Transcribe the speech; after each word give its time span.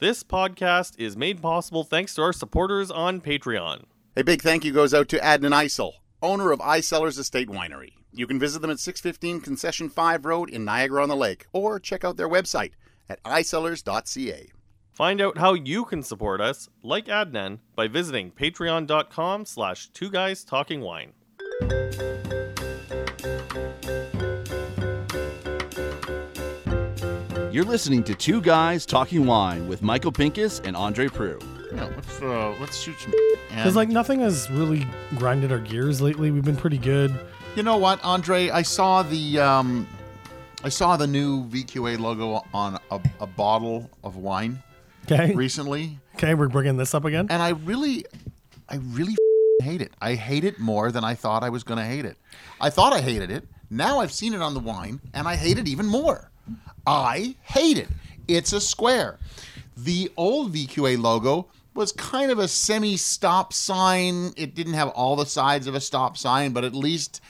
This 0.00 0.22
podcast 0.22 0.94
is 0.96 1.16
made 1.16 1.42
possible 1.42 1.82
thanks 1.82 2.14
to 2.14 2.22
our 2.22 2.32
supporters 2.32 2.88
on 2.88 3.20
Patreon. 3.20 3.82
A 4.16 4.22
big 4.22 4.40
thank 4.42 4.64
you 4.64 4.72
goes 4.72 4.94
out 4.94 5.08
to 5.08 5.18
Adnan 5.18 5.50
Isel, 5.50 5.94
owner 6.22 6.52
of 6.52 6.60
iCellars 6.60 7.18
Estate 7.18 7.48
Winery. 7.48 7.94
You 8.12 8.28
can 8.28 8.38
visit 8.38 8.62
them 8.62 8.70
at 8.70 8.78
615 8.78 9.40
Concession 9.40 9.88
5 9.88 10.24
Road 10.24 10.50
in 10.50 10.64
Niagara 10.64 11.02
on 11.02 11.08
the 11.08 11.16
Lake 11.16 11.46
or 11.52 11.80
check 11.80 12.04
out 12.04 12.16
their 12.16 12.28
website 12.28 12.74
at 13.08 13.20
icellars.ca. 13.24 14.48
Find 14.92 15.20
out 15.20 15.38
how 15.38 15.54
you 15.54 15.84
can 15.84 16.04
support 16.04 16.40
us, 16.40 16.68
like 16.84 17.06
Adnan, 17.06 17.58
by 17.74 17.88
visiting 17.88 18.30
patreon.com 18.30 19.46
slash 19.46 19.88
two 19.88 20.10
guys 20.10 20.44
talking 20.44 20.80
wine. 20.80 21.12
You're 27.58 27.66
listening 27.66 28.04
to 28.04 28.14
Two 28.14 28.40
Guys 28.40 28.86
Talking 28.86 29.26
Wine 29.26 29.66
with 29.66 29.82
Michael 29.82 30.12
Pincus 30.12 30.60
and 30.60 30.76
Andre 30.76 31.08
Proulx. 31.08 31.42
Yeah, 31.74 31.86
let's 31.86 32.22
uh, 32.22 32.54
let's 32.60 32.78
shoot 32.78 32.94
some. 33.00 33.12
Because 33.48 33.74
like 33.74 33.88
nothing 33.88 34.20
has 34.20 34.48
really 34.48 34.86
grinded 35.16 35.50
our 35.50 35.58
gears 35.58 36.00
lately. 36.00 36.30
We've 36.30 36.44
been 36.44 36.56
pretty 36.56 36.78
good. 36.78 37.12
you 37.56 37.64
know 37.64 37.76
what, 37.76 37.98
Andre? 38.04 38.50
I 38.50 38.62
saw 38.62 39.02
the 39.02 39.40
um, 39.40 39.88
I 40.62 40.68
saw 40.68 40.96
the 40.96 41.08
new 41.08 41.46
VQA 41.48 41.98
logo 41.98 42.44
on 42.54 42.78
a, 42.92 43.00
a 43.18 43.26
bottle 43.26 43.90
of 44.04 44.14
wine 44.14 44.62
Okay. 45.10 45.34
recently, 45.34 45.98
Okay, 46.14 46.34
we're 46.34 46.46
bringing 46.46 46.76
this 46.76 46.94
up 46.94 47.04
again. 47.04 47.26
and 47.28 47.42
I 47.42 47.48
really, 47.48 48.06
I 48.68 48.76
really 48.76 49.16
hate 49.64 49.82
it. 49.82 49.90
I 50.00 50.14
hate 50.14 50.44
it 50.44 50.60
more 50.60 50.92
than 50.92 51.02
I 51.02 51.14
thought 51.14 51.42
I 51.42 51.48
was 51.48 51.64
going 51.64 51.78
to 51.78 51.84
hate 51.84 52.04
it. 52.04 52.18
I 52.60 52.70
thought 52.70 52.92
I 52.92 53.00
hated 53.00 53.32
it. 53.32 53.48
Now 53.68 53.98
I've 53.98 54.12
seen 54.12 54.32
it 54.32 54.42
on 54.42 54.54
the 54.54 54.60
wine, 54.60 55.00
and 55.12 55.26
I 55.26 55.34
hate 55.34 55.58
it 55.58 55.66
even 55.66 55.86
more. 55.86 56.30
I 56.88 57.34
hate 57.42 57.76
it. 57.76 57.88
It's 58.28 58.54
a 58.54 58.62
square. 58.62 59.18
The 59.76 60.10
old 60.16 60.54
VQA 60.54 60.98
logo 60.98 61.48
was 61.74 61.92
kind 61.92 62.30
of 62.30 62.38
a 62.38 62.48
semi 62.48 62.96
stop 62.96 63.52
sign. 63.52 64.32
It 64.38 64.54
didn't 64.54 64.72
have 64.72 64.88
all 64.88 65.14
the 65.14 65.26
sides 65.26 65.66
of 65.66 65.74
a 65.74 65.80
stop 65.80 66.16
sign, 66.16 66.52
but 66.52 66.64
at 66.64 66.74
least 66.74 67.20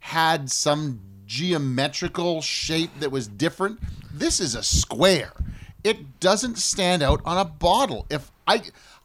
had 0.00 0.50
some 0.50 0.98
geometrical 1.26 2.42
shape 2.42 2.90
that 2.98 3.12
was 3.12 3.28
different. 3.28 3.78
This 4.12 4.40
is 4.40 4.56
a 4.56 4.64
square. 4.64 5.32
It 5.84 6.18
doesn't 6.18 6.58
stand 6.58 7.00
out 7.00 7.20
on 7.24 7.38
a 7.38 7.44
bottle. 7.44 8.06
If 8.10 8.32
I 8.48 8.62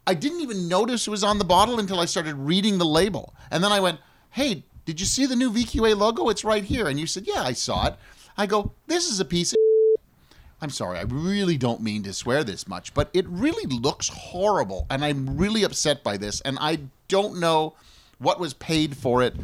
I 0.08 0.14
didn't 0.14 0.40
even 0.40 0.66
notice 0.66 1.06
it 1.06 1.10
was 1.10 1.22
on 1.22 1.38
the 1.38 1.44
bottle 1.44 1.78
until 1.78 2.00
I 2.00 2.06
started 2.06 2.34
reading 2.34 2.78
the 2.78 2.84
label. 2.84 3.32
And 3.52 3.62
then 3.62 3.70
I 3.70 3.78
went, 3.78 4.00
"Hey, 4.30 4.64
did 4.86 4.98
you 4.98 5.06
see 5.06 5.24
the 5.24 5.36
new 5.36 5.52
VQA 5.52 5.94
logo? 5.94 6.28
It's 6.30 6.42
right 6.42 6.64
here." 6.64 6.88
And 6.88 6.98
you 6.98 7.06
said, 7.06 7.28
"Yeah, 7.28 7.44
I 7.44 7.52
saw 7.52 7.86
it." 7.86 7.96
I 8.36 8.46
go, 8.46 8.72
"This 8.88 9.08
is 9.08 9.20
a 9.20 9.24
piece 9.24 9.54
I'm 10.62 10.70
sorry, 10.70 10.98
I 10.98 11.02
really 11.02 11.56
don't 11.56 11.80
mean 11.80 12.02
to 12.02 12.12
swear 12.12 12.44
this 12.44 12.68
much, 12.68 12.92
but 12.92 13.10
it 13.14 13.26
really 13.28 13.66
looks 13.66 14.08
horrible, 14.08 14.86
and 14.90 15.04
I'm 15.04 15.36
really 15.36 15.62
upset 15.62 16.02
by 16.04 16.16
this, 16.16 16.40
and 16.42 16.58
I 16.60 16.80
don't 17.08 17.40
know 17.40 17.74
what 18.18 18.38
was 18.38 18.52
paid 18.54 18.96
for 18.96 19.22
it 19.22 19.34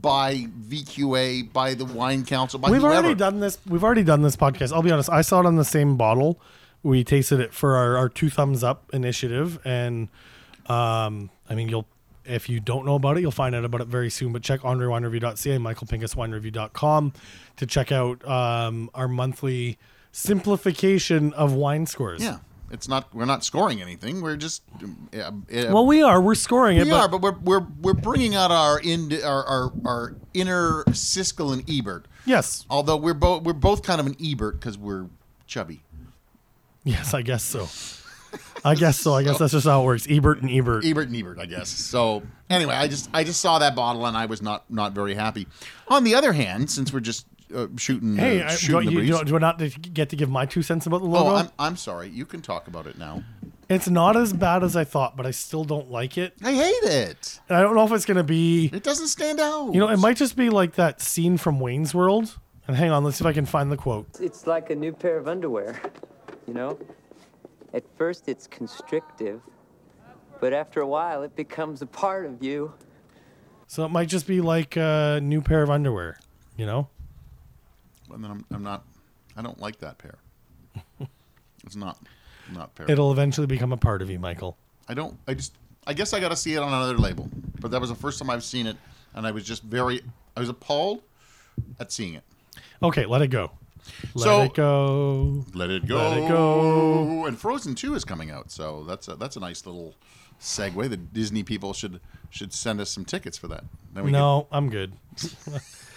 by 0.00 0.46
VQA, 0.68 1.52
by 1.52 1.74
the 1.74 1.84
Wine 1.84 2.24
Council, 2.24 2.58
by 2.58 2.70
We've 2.70 2.80
whoever. 2.80 2.96
already 2.96 3.14
done 3.14 3.40
this. 3.40 3.58
We've 3.66 3.84
already 3.84 4.04
done 4.04 4.22
this 4.22 4.36
podcast. 4.36 4.72
I'll 4.72 4.82
be 4.82 4.90
honest. 4.90 5.10
I 5.10 5.22
saw 5.22 5.40
it 5.40 5.46
on 5.46 5.56
the 5.56 5.64
same 5.64 5.96
bottle. 5.96 6.40
We 6.82 7.02
tasted 7.04 7.40
it 7.40 7.52
for 7.52 7.76
our, 7.76 7.96
our 7.96 8.08
two 8.08 8.30
thumbs 8.30 8.62
up 8.62 8.90
initiative, 8.92 9.58
and 9.64 10.08
um, 10.66 11.30
I 11.48 11.54
mean, 11.54 11.68
you'll 11.68 11.86
if 12.24 12.48
you 12.48 12.60
don't 12.60 12.84
know 12.84 12.94
about 12.94 13.16
it, 13.16 13.22
you'll 13.22 13.30
find 13.30 13.54
out 13.54 13.64
about 13.64 13.80
it 13.80 13.88
very 13.88 14.10
soon. 14.10 14.32
But 14.32 14.42
check 14.42 14.60
AndreWineReview.ca, 14.60 15.56
MichaelPincusWineReview.com 15.58 17.12
to 17.56 17.66
check 17.66 17.90
out 17.90 18.26
um, 18.28 18.90
our 18.94 19.08
monthly 19.08 19.78
simplification 20.18 21.32
of 21.34 21.52
wine 21.52 21.86
scores. 21.86 22.22
Yeah, 22.22 22.38
it's 22.70 22.88
not. 22.88 23.14
We're 23.14 23.24
not 23.24 23.44
scoring 23.44 23.80
anything. 23.80 24.20
We're 24.20 24.36
just. 24.36 24.62
Uh, 25.14 25.18
uh, 25.20 25.32
Well, 25.50 25.86
we 25.86 26.02
are. 26.02 26.20
We're 26.20 26.34
scoring 26.34 26.76
it. 26.78 26.84
we 26.84 26.90
but 26.90 27.00
are, 27.00 27.08
but 27.08 27.20
we're 27.22 27.38
we're 27.60 27.66
we're 27.80 27.94
bringing 27.94 28.34
out 28.34 28.50
our 28.50 28.78
in 28.80 29.12
our 29.24 29.44
our, 29.44 29.72
our 29.84 30.16
inner 30.34 30.84
Siskel 30.88 31.52
and 31.52 31.68
Ebert. 31.70 32.06
yes, 32.26 32.66
Although 32.68 32.96
we're 32.96 33.14
both 33.14 33.42
we're 33.44 33.52
both 33.52 33.82
kind 33.82 34.00
of 34.00 34.06
an 34.06 34.16
Ebert 34.22 34.60
because 34.60 34.76
we're 34.76 35.06
chubby. 35.46 35.82
yes, 36.84 37.14
I 37.14 37.22
guess 37.22 37.42
so. 37.44 37.68
I 38.64 38.74
guess 38.74 38.98
so. 38.98 39.14
I 39.14 39.22
guess 39.22 39.38
that's 39.38 39.52
just 39.52 39.66
how 39.66 39.82
it 39.82 39.84
works. 39.84 40.06
Ebert 40.10 40.42
and 40.42 40.50
Ebert. 40.50 40.84
Ebert 40.84 41.06
and 41.08 41.16
Ebert, 41.16 41.38
I 41.38 41.46
guess. 41.46 41.68
So 41.70 42.24
anyway, 42.50 42.74
I 42.74 42.88
just 42.88 43.08
I 43.14 43.22
just 43.24 43.40
saw 43.40 43.58
that 43.60 43.74
bottle 43.76 44.04
and 44.04 44.16
I 44.16 44.26
was 44.26 44.42
not 44.42 44.68
not 44.70 44.92
very 44.92 45.14
happy. 45.14 45.46
On 45.86 46.02
the 46.04 46.14
other 46.16 46.32
hand, 46.32 46.68
since 46.70 46.92
we're 46.92 47.00
just 47.00 47.24
uh, 47.54 47.66
shooting, 47.76 48.16
Hey, 48.16 48.42
uh, 48.42 48.48
I, 48.48 48.54
shooting 48.56 48.80
do, 48.80 48.86
the 48.86 48.92
you, 49.06 49.12
breeze. 49.12 49.18
do, 49.20 49.24
do 49.26 49.36
I 49.36 49.38
not 49.38 49.92
get 49.94 50.08
to 50.10 50.16
give 50.16 50.28
my 50.30 50.46
two 50.46 50.62
cents 50.62 50.86
about 50.86 50.98
the 51.02 51.06
logo? 51.08 51.30
oh, 51.30 51.34
I'm 51.36 51.50
I'm 51.58 51.76
sorry. 51.76 52.08
You 52.08 52.24
can 52.26 52.40
talk 52.42 52.68
about 52.68 52.86
it 52.86 52.98
now. 52.98 53.22
it's 53.68 53.88
not 53.88 54.16
as 54.16 54.32
bad 54.32 54.62
as 54.64 54.76
I 54.76 54.84
thought, 54.84 55.16
but 55.16 55.26
I 55.26 55.30
still 55.30 55.64
don't 55.64 55.90
like 55.90 56.16
it. 56.18 56.34
I 56.42 56.52
hate 56.54 56.82
it. 56.84 57.40
And 57.48 57.58
I 57.58 57.62
don't 57.62 57.74
know 57.74 57.84
if 57.84 57.92
it's 57.92 58.04
going 58.06 58.16
to 58.16 58.24
be, 58.24 58.70
It 58.72 58.82
doesn't 58.82 59.08
stand 59.08 59.40
out. 59.40 59.72
you 59.74 59.80
know, 59.80 59.88
it 59.88 59.98
might 59.98 60.16
just 60.16 60.36
be 60.36 60.48
like 60.50 60.74
that 60.74 61.00
scene 61.02 61.36
from 61.36 61.60
Wayne's 61.60 61.94
World. 61.94 62.38
And 62.66 62.76
hang 62.76 62.90
on, 62.90 63.02
let's 63.04 63.16
see 63.16 63.22
if 63.22 63.26
I 63.26 63.32
can 63.32 63.46
find 63.46 63.72
the 63.72 63.76
quote. 63.78 64.06
It's 64.20 64.46
like 64.46 64.68
a 64.70 64.74
new 64.74 64.92
pair 64.92 65.16
of 65.16 65.26
underwear, 65.26 65.80
you 66.46 66.52
know? 66.54 66.78
At 67.74 67.84
first, 67.96 68.28
it's 68.28 68.46
constrictive, 68.46 69.40
but 70.40 70.52
after 70.52 70.80
a 70.80 70.86
while, 70.86 71.22
it 71.22 71.34
becomes 71.36 71.82
a 71.82 71.86
part 71.86 72.24
of 72.26 72.42
you. 72.42 72.72
So 73.66 73.84
it 73.84 73.88
might 73.90 74.08
just 74.08 74.26
be 74.26 74.40
like 74.40 74.76
a 74.76 75.20
new 75.22 75.40
pair 75.42 75.62
of 75.62 75.70
underwear, 75.70 76.18
you 76.56 76.64
know? 76.66 76.88
And 78.12 78.22
then 78.24 78.30
I'm, 78.30 78.44
I'm 78.50 78.62
not. 78.62 78.84
I 79.36 79.42
don't 79.42 79.60
like 79.60 79.78
that 79.80 79.98
pair. 79.98 80.16
it's 81.64 81.76
not 81.76 81.98
not 82.52 82.74
pair. 82.74 82.90
It'll 82.90 83.12
eventually 83.12 83.46
become 83.46 83.72
a 83.72 83.76
part 83.76 84.02
of 84.02 84.10
you, 84.10 84.18
Michael. 84.18 84.56
I 84.88 84.94
don't. 84.94 85.18
I 85.26 85.34
just. 85.34 85.54
I 85.86 85.94
guess 85.94 86.12
I 86.12 86.20
got 86.20 86.28
to 86.30 86.36
see 86.36 86.54
it 86.54 86.58
on 86.58 86.68
another 86.72 86.98
label. 86.98 87.28
But 87.60 87.70
that 87.70 87.80
was 87.80 87.90
the 87.90 87.96
first 87.96 88.18
time 88.18 88.28
I've 88.30 88.44
seen 88.44 88.66
it, 88.66 88.76
and 89.14 89.26
I 89.26 89.30
was 89.30 89.44
just 89.44 89.62
very. 89.62 90.02
I 90.36 90.40
was 90.40 90.48
appalled 90.48 91.02
at 91.80 91.92
seeing 91.92 92.14
it. 92.14 92.22
Okay, 92.82 93.06
let 93.06 93.22
it 93.22 93.28
go. 93.28 93.52
Let 94.14 94.22
So- 94.24 94.42
it 94.42 94.54
go. 94.54 95.44
Let 95.54 95.70
it 95.70 95.86
go. 95.86 95.96
Let 95.96 96.18
it 96.18 96.28
go. 96.28 97.26
And 97.26 97.38
Frozen 97.38 97.74
Two 97.74 97.94
is 97.94 98.04
coming 98.04 98.30
out, 98.30 98.50
so 98.50 98.84
that's 98.84 99.08
a, 99.08 99.16
that's 99.16 99.36
a 99.36 99.40
nice 99.40 99.64
little 99.66 99.94
segue. 100.40 100.88
The 100.88 100.96
Disney 100.96 101.42
people 101.42 101.72
should 101.72 102.00
should 102.30 102.52
send 102.52 102.80
us 102.80 102.90
some 102.90 103.04
tickets 103.04 103.38
for 103.38 103.48
that. 103.48 103.64
Then 103.94 104.04
we 104.04 104.10
No, 104.10 104.46
I'm 104.52 104.68
good. 104.70 104.92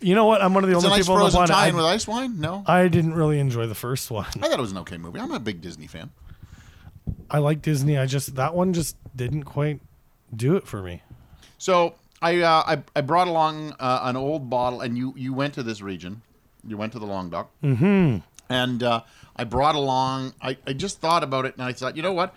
you 0.00 0.14
know 0.14 0.26
what? 0.26 0.42
I'm 0.42 0.54
one 0.54 0.64
of 0.64 0.70
the 0.70 0.76
only 0.76 0.98
people 0.98 1.14
on 1.14 1.18
the 1.20 1.24
frozen 1.24 1.46
planet. 1.46 1.54
tie-in 1.54 1.74
I, 1.74 1.76
with 1.76 1.86
ice 1.86 2.06
wine. 2.06 2.40
No, 2.40 2.64
I 2.66 2.88
didn't 2.88 3.14
really 3.14 3.38
enjoy 3.38 3.66
the 3.66 3.74
first 3.74 4.10
one. 4.10 4.26
I 4.26 4.48
thought 4.48 4.58
it 4.58 4.60
was 4.60 4.72
an 4.72 4.78
okay 4.78 4.96
movie. 4.96 5.20
I'm 5.20 5.32
a 5.32 5.40
big 5.40 5.60
Disney 5.60 5.86
fan. 5.86 6.10
I 7.30 7.38
like 7.38 7.62
Disney. 7.62 7.98
I 7.98 8.06
just 8.06 8.34
that 8.36 8.54
one 8.54 8.72
just 8.72 8.96
didn't 9.16 9.44
quite 9.44 9.80
do 10.34 10.56
it 10.56 10.66
for 10.66 10.82
me. 10.82 11.02
So 11.58 11.94
I 12.20 12.40
uh, 12.40 12.62
I, 12.66 12.82
I 12.96 13.00
brought 13.00 13.28
along 13.28 13.74
uh, 13.78 14.00
an 14.02 14.16
old 14.16 14.50
bottle, 14.50 14.80
and 14.80 14.96
you 14.96 15.14
you 15.16 15.32
went 15.32 15.54
to 15.54 15.62
this 15.62 15.80
region. 15.80 16.22
You 16.66 16.76
went 16.76 16.92
to 16.92 16.98
the 16.98 17.06
Languedoc, 17.06 17.50
mm-hmm. 17.62 18.18
and 18.48 18.82
uh, 18.82 19.02
I 19.36 19.44
brought 19.44 19.74
along. 19.74 20.34
I, 20.42 20.56
I 20.66 20.72
just 20.72 21.00
thought 21.00 21.22
about 21.22 21.46
it, 21.46 21.54
and 21.54 21.62
I 21.62 21.72
thought, 21.72 21.96
you 21.96 22.02
know 22.02 22.12
what? 22.12 22.34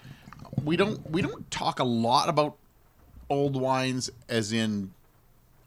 We 0.64 0.78
don't 0.78 1.10
we 1.10 1.22
don't 1.22 1.50
talk 1.50 1.80
a 1.80 1.84
lot 1.84 2.30
about 2.30 2.56
old 3.30 3.56
wines, 3.56 4.10
as 4.30 4.52
in. 4.52 4.94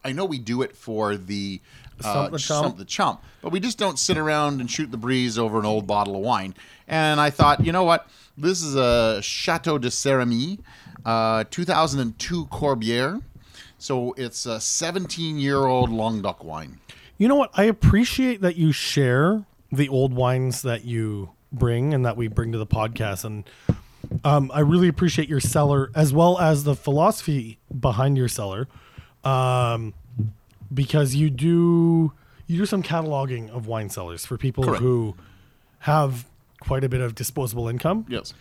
I 0.06 0.12
know 0.12 0.27
we 0.27 0.38
do 0.38 0.60
it 0.60 0.77
for 0.77 1.16
the 1.16 1.60
Stump 2.00 2.32
the 2.32 2.38
Chump. 2.38 2.65
Stump 2.65 2.78
the 2.78 2.84
chump, 2.84 3.22
but 3.43 3.53
we 3.53 3.60
just 3.60 3.78
don't 3.78 3.99
sit 3.99 4.16
around 4.19 4.60
and 4.60 4.71
shoot 4.71 4.91
the 4.91 4.97
breeze 4.97 5.38
over 5.38 5.59
an 5.59 5.66
old 5.66 5.87
bottle 5.87 6.16
of 6.16 6.22
wine. 6.22 6.55
And 6.88 7.21
I 7.21 7.31
thought, 7.31 7.65
you 7.65 7.72
know 7.72 7.84
what? 7.84 8.09
This 8.37 8.62
is 8.62 8.75
a 8.75 9.21
Chateau 9.22 9.78
de 9.78 9.88
Céramie, 9.88 10.59
uh, 11.04 11.44
2002 11.50 12.47
Corbière. 12.47 13.22
So 13.78 14.12
it's 14.15 14.47
a 14.47 14.60
17 14.60 15.38
year 15.38 15.66
old 15.66 15.91
Languedoc 15.91 16.43
wine. 16.43 16.81
You 17.19 17.28
know 17.28 17.37
what? 17.37 17.50
I 17.54 17.65
appreciate 17.65 18.41
that 18.41 18.56
you 18.56 18.72
share 18.72 19.44
the 19.71 19.88
old 19.88 20.15
wines 20.15 20.62
that 20.62 20.84
you 20.84 21.31
bring 21.53 21.94
and 21.94 22.04
that 22.04 22.16
we 22.16 22.28
bring 22.28 22.53
to 22.53 22.59
the 22.59 22.66
podcast. 22.66 23.25
And 23.25 23.44
um, 24.25 24.50
I 24.53 24.60
really 24.60 24.89
appreciate 24.89 25.28
your 25.28 25.41
cellar 25.41 25.91
as 25.95 26.13
well 26.13 26.39
as 26.39 26.65
the 26.65 26.74
philosophy 26.74 27.59
behind 27.78 28.16
your 28.16 28.28
cellar, 28.28 28.68
um, 29.22 29.95
because 30.72 31.15
you 31.15 31.31
do 31.31 32.13
you 32.47 32.59
do 32.59 32.66
some 32.66 32.83
cataloging 32.83 33.51
of 33.51 33.66
wine 33.66 33.89
cellars 33.89 34.27
for 34.27 34.37
people 34.37 34.65
Correct. 34.65 34.83
who 34.83 35.15
have 35.81 36.27
quite 36.61 36.84
a 36.84 36.89
bit 36.89 37.01
of 37.01 37.15
disposable 37.15 37.69
income 37.69 38.07
Yes. 38.09 38.34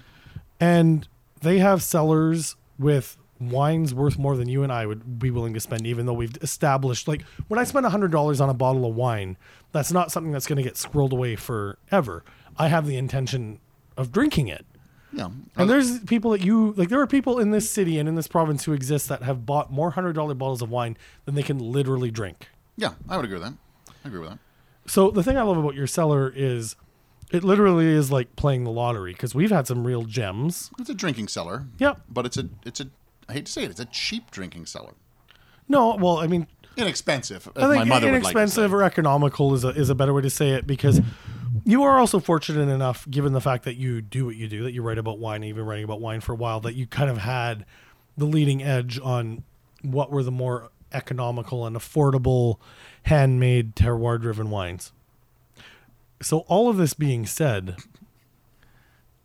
and 0.60 1.08
they 1.42 1.60
have 1.60 1.82
cellars 1.84 2.56
with 2.80 3.18
wines 3.40 3.94
worth 3.94 4.18
more 4.18 4.38
than 4.38 4.48
you 4.48 4.64
and 4.64 4.72
I 4.72 4.86
would 4.86 5.20
be 5.20 5.30
willing 5.30 5.54
to 5.54 5.60
spend, 5.60 5.86
even 5.86 6.06
though 6.06 6.14
we've 6.14 6.38
established 6.42 7.08
like 7.08 7.24
when 7.50 7.60
I 7.60 7.66
spend 7.66 7.86
hundred 7.86 8.12
dollars 8.12 8.40
on 8.40 8.50
a 8.50 8.54
bottle 8.54 8.86
of 8.86 8.96
wine, 8.96 9.36
that's 9.74 9.92
not 9.92 10.12
something 10.12 10.32
that's 10.32 10.48
going 10.48 10.58
to 10.58 10.64
get 10.64 10.76
squirreled 10.76 11.12
away 11.12 11.36
forever. 11.36 12.24
I 12.58 12.68
have 12.70 12.86
the 12.88 12.96
intention 12.96 13.60
of 13.98 14.12
drinking 14.14 14.48
it. 14.48 14.66
Yeah. 15.14 15.30
And 15.56 15.70
there's 15.70 16.00
people 16.00 16.32
that 16.32 16.42
you 16.44 16.74
like. 16.76 16.90
There 16.90 17.00
are 17.00 17.08
people 17.08 17.40
in 17.40 17.52
this 17.52 17.70
city 17.70 18.00
and 18.00 18.10
in 18.10 18.16
this 18.16 18.28
province 18.28 18.64
who 18.66 18.74
exist 18.74 19.08
that 19.10 19.22
have 19.24 19.46
bought 19.46 19.72
more 19.72 19.92
hundred 19.92 20.14
dollar 20.14 20.34
bottles 20.34 20.62
of 20.62 20.70
wine 20.70 20.98
than 21.26 21.36
they 21.36 21.44
can 21.44 21.60
literally 21.60 22.10
drink. 22.12 22.50
yeah, 22.78 22.94
I 23.08 23.16
would 23.18 23.26
agree 23.26 23.38
with 23.38 23.44
that. 23.48 23.54
I 24.04 24.08
agree 24.08 24.20
with 24.20 24.30
that. 24.30 24.40
So 24.88 25.12
the 25.12 25.24
thing 25.24 25.38
I 25.38 25.44
love 25.44 25.58
about 25.58 25.76
your 25.76 25.88
cellar 25.88 26.34
is 26.36 26.76
It 27.32 27.44
literally 27.44 27.86
is 27.88 28.12
like 28.12 28.36
playing 28.36 28.64
the 28.64 28.72
lottery 28.72 29.14
because 29.14 29.34
we've 29.36 29.52
had 29.52 29.68
some 29.68 29.86
real 29.88 30.04
gems. 30.04 30.72
It's 30.80 30.90
a 30.90 30.94
drinking 30.96 31.28
cellar. 31.30 31.66
Yep. 31.78 32.02
But 32.10 32.26
it's 32.26 32.38
a 32.38 32.50
it's 32.66 32.80
a 32.82 32.88
I 33.30 33.34
hate 33.34 33.46
to 33.46 33.52
say 33.52 33.64
it, 33.64 33.70
it's 33.72 33.80
a 33.80 33.86
cheap 33.86 34.32
drinking 34.32 34.66
cellar. 34.66 34.94
No, 35.70 35.96
well, 35.96 36.18
I 36.18 36.28
mean, 36.28 36.48
Inexpensive, 36.76 37.48
I 37.56 37.62
think 37.62 37.70
my 37.70 37.84
mother 37.84 37.84
would 37.84 37.92
like 37.92 38.02
to 38.02 38.08
inexpensive 38.10 38.72
say. 38.72 38.76
or 38.76 38.82
economical 38.84 39.54
is 39.54 39.64
a, 39.64 39.70
is 39.70 39.90
a 39.92 39.96
better 39.96 40.12
way 40.14 40.24
to 40.24 40.30
say 40.30 40.50
it 40.52 40.66
because 40.68 41.00
you 41.66 41.84
are 41.84 42.00
also 42.00 42.20
fortunate 42.20 42.70
enough, 42.70 43.10
given 43.10 43.34
the 43.34 43.42
fact 43.42 43.64
that 43.66 43.76
you 43.76 44.02
do 44.02 44.26
what 44.26 44.36
you 44.36 44.48
do, 44.48 44.64
that 44.64 44.74
you 44.74 44.82
write 44.82 44.98
about 44.98 45.20
wine, 45.20 45.44
even 45.44 45.66
writing 45.66 45.84
about 45.86 46.02
wine 46.02 46.22
for 46.22 46.34
a 46.34 46.36
while, 46.36 46.60
that 46.62 46.76
you 46.76 46.86
kind 46.88 47.10
of 47.10 47.20
had 47.20 47.66
the 48.18 48.26
leading 48.26 48.62
edge 48.62 49.00
on 49.02 49.44
what 49.82 50.12
were 50.12 50.24
the 50.24 50.32
more 50.32 50.70
economical 50.92 51.66
and 51.66 51.76
affordable 51.76 52.58
handmade 53.04 53.76
terroir 53.76 54.22
driven 54.22 54.50
wines. 54.50 54.92
So, 56.22 56.40
all 56.48 56.70
of 56.70 56.78
this 56.78 56.94
being 56.94 57.26
said, 57.26 57.76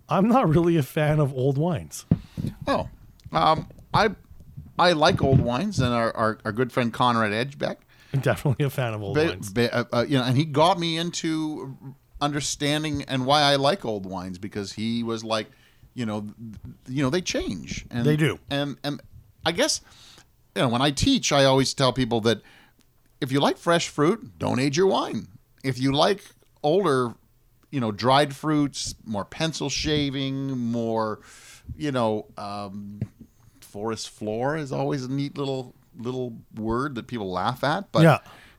I'm 0.09 0.29
not 0.29 0.49
really 0.49 0.77
a 0.77 0.83
fan 0.83 1.21
of 1.21 1.33
old 1.33 1.59
wines. 1.59 2.07
Oh, 2.67 2.89
um, 3.33 3.69
I 3.93 4.11
I 4.79 4.93
like 4.93 5.23
old 5.23 5.41
wines, 5.41 5.81
and 5.81 5.93
our, 5.93 6.17
our, 6.17 6.39
our 6.45 6.53
good 6.53 6.73
friend 6.73 6.93
Konrad 6.93 7.33
Ejbich, 7.33 7.77
I'm 8.13 8.21
definitely 8.21 8.65
a 8.65 8.71
fan 8.71 8.95
of 8.95 9.03
old 9.03 9.17
ba- 9.17 9.27
wines. 9.27 9.53
ba- 9.53 9.75
uh, 9.75 9.85
uh, 9.93 10.05
you 10.09 10.17
know, 10.19 10.25
and 10.25 10.37
he 10.37 10.45
got 10.45 10.79
me 10.79 10.97
into 10.97 11.77
understanding 12.21 13.03
and 13.05 13.27
why 13.27 13.43
I 13.43 13.57
like 13.57 13.85
old 13.85 14.07
wines 14.07 14.39
because 14.39 14.73
he 14.73 15.03
was 15.03 15.23
like, 15.25 15.47
you 15.95 16.07
know, 16.07 16.27
you 16.89 17.03
know, 17.03 17.11
they 17.11 17.21
change. 17.21 17.85
And, 17.91 18.05
They 18.07 18.17
do. 18.17 18.39
and 18.51 18.77
and 18.85 19.01
I 19.45 19.53
guess 19.53 19.81
you 20.55 20.63
know 20.63 20.69
when 20.69 20.83
I 20.83 20.91
teach, 20.91 21.33
I 21.33 21.45
always 21.45 21.75
tell 21.75 21.93
people 21.93 22.21
that 22.23 22.43
if 23.21 23.33
you 23.33 23.41
like 23.41 23.57
fresh 23.59 23.89
fruit, 23.89 24.39
don't 24.39 24.59
age 24.61 24.77
your 24.77 24.87
wine. 24.87 25.29
If 25.65 25.79
you 25.79 25.93
like 25.93 26.25
older, 26.63 27.15
you 27.71 27.81
know, 27.81 27.91
dried 27.93 28.35
fruits, 28.35 28.95
more 29.05 29.25
pencil 29.25 29.69
shaving, 29.71 30.57
more, 30.57 31.21
you 31.77 31.91
know, 31.93 32.27
um, 32.37 33.01
forest 33.61 34.11
floor 34.11 34.57
is 34.57 34.73
always 34.73 35.05
a 35.05 35.11
neat 35.11 35.37
little 35.37 35.75
little 35.99 36.33
word 36.57 36.95
that 36.95 37.07
people 37.09 37.31
laugh 37.31 37.65
at. 37.65 37.91
But 37.91 38.03
Yeah. 38.03 38.19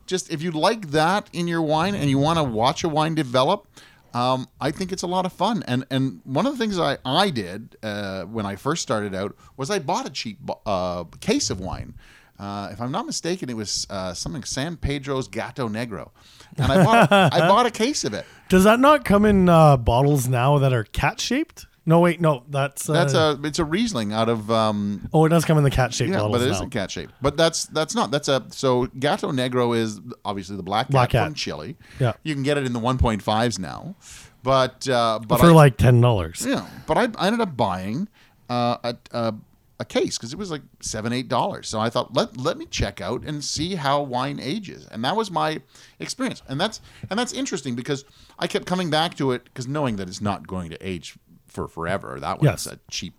Just 0.10 0.32
if 0.32 0.42
you 0.42 0.52
like 0.52 0.92
that 0.92 1.30
in 1.32 1.48
your 1.48 1.62
wine 1.62 1.96
and 1.96 2.10
you 2.10 2.18
want 2.18 2.40
to 2.40 2.44
watch 2.44 2.84
a 2.84 2.90
wine 2.90 3.16
develop, 3.16 3.68
um, 4.14 4.48
I 4.60 4.72
think 4.72 4.92
it's 4.92 5.04
a 5.04 5.08
lot 5.08 5.26
of 5.26 5.32
fun. 5.32 5.64
And 5.68 5.86
and 5.92 6.22
one 6.24 6.46
of 6.46 6.54
the 6.54 6.58
things 6.58 6.80
I 6.80 6.98
I 7.06 7.30
did 7.30 7.78
uh, 7.84 8.24
when 8.24 8.46
I 8.46 8.56
first 8.56 8.82
started 8.82 9.14
out 9.14 9.36
was 9.56 9.70
I 9.70 9.80
bought 9.80 10.08
a 10.08 10.10
cheap 10.10 10.40
uh, 10.66 11.06
case 11.22 11.50
of 11.50 11.60
wine. 11.60 11.94
Uh, 12.40 12.70
if 12.72 12.82
I'm 12.82 12.92
not 12.92 13.06
mistaken, 13.06 13.50
it 13.50 13.56
was 13.56 13.86
uh, 13.90 14.14
something 14.14 14.44
San 14.44 14.78
Pedro's 14.78 15.28
Gato 15.28 15.68
Negro, 15.68 16.12
and 16.58 16.72
I 16.72 16.84
bought 16.84 17.12
I 17.12 17.40
bought 17.48 17.66
a 17.66 17.72
case 17.72 18.04
of 18.04 18.14
it. 18.14 18.26
Does 18.48 18.64
that 18.64 18.80
not 18.80 19.06
come 19.06 19.26
in 19.26 19.48
uh, 19.48 19.78
bottles 19.78 20.28
now 20.28 20.58
that 20.58 20.74
are 20.74 20.86
cat 20.86 21.20
shaped? 21.20 21.68
No, 21.90 22.02
wait, 22.02 22.22
no, 22.22 22.44
that's 22.48 22.88
uh, 22.88 22.94
That's 22.94 23.16
a 23.16 23.40
it's 23.44 23.58
a 23.58 23.66
Riesling 23.66 24.14
out 24.14 24.30
of 24.30 24.52
um, 24.52 25.10
Oh, 25.12 25.26
it 25.26 25.30
does 25.30 25.44
come 25.44 25.58
in 25.58 25.64
the 25.64 25.72
cat 25.72 25.92
shaped 25.92 26.12
yeah, 26.12 26.20
but 26.32 26.40
it 26.40 26.46
now. 26.46 26.52
isn't 26.52 26.70
cat 26.70 26.92
shaped. 26.92 27.14
But 27.20 27.36
that's 27.36 27.66
that's 27.66 27.96
not 27.96 28.12
that's 28.12 28.28
a 28.28 28.46
so 28.52 28.86
Gato 29.00 29.32
Negro 29.32 29.76
is 29.76 30.00
obviously 30.24 30.56
the 30.56 30.62
black 30.62 30.86
cat, 30.86 30.92
Black 30.92 31.10
cat. 31.10 31.26
from 31.26 31.34
Chile. 31.34 31.76
Yeah. 32.00 32.14
you 32.22 32.36
can 32.36 32.44
get 32.44 32.60
it 32.60 32.66
in 32.68 32.74
the 32.74 32.80
1.5s 32.80 33.58
now, 33.58 33.96
but 34.44 34.88
uh, 34.88 35.20
but 35.28 35.40
for 35.40 35.48
I, 35.48 35.50
like 35.50 35.78
ten 35.78 36.00
dollars. 36.00 36.46
Yeah, 36.48 36.68
but 36.86 36.96
I, 37.00 37.08
I 37.18 37.26
ended 37.26 37.42
up 37.42 37.58
buying 37.58 38.08
uh, 38.52 38.78
a, 38.84 38.96
a 39.12 39.34
a 39.80 39.86
case 39.86 40.16
because 40.18 40.32
it 40.32 40.38
was 40.38 40.52
like 40.52 40.62
seven 40.82 41.12
eight 41.12 41.28
dollars. 41.28 41.68
So 41.68 41.80
I 41.80 41.90
thought 41.90 42.16
let 42.16 42.38
let 42.38 42.60
me 42.60 42.68
check 42.68 43.02
out 43.02 43.24
and 43.24 43.44
see 43.44 43.74
how 43.74 44.04
wine 44.04 44.40
ages, 44.40 44.86
and 44.92 45.04
that 45.06 45.16
was 45.16 45.32
my 45.32 45.60
experience. 45.98 46.44
And 46.48 46.62
that's 46.62 46.82
and 47.10 47.18
that's 47.18 47.34
interesting 47.34 47.74
because 47.76 48.06
I 48.38 48.46
kept 48.46 48.68
coming 48.68 48.92
back 48.92 49.16
to 49.18 49.32
it 49.32 49.44
because 49.46 49.68
knowing 49.68 49.96
that 49.96 50.08
it's 50.08 50.22
not 50.22 50.46
going 50.46 50.70
to 50.70 50.78
age 50.88 51.18
for 51.52 51.68
forever. 51.68 52.18
That 52.20 52.40
one's 52.42 52.66
Yes. 52.66 52.68
a 52.68 52.80
cheap, 52.92 53.14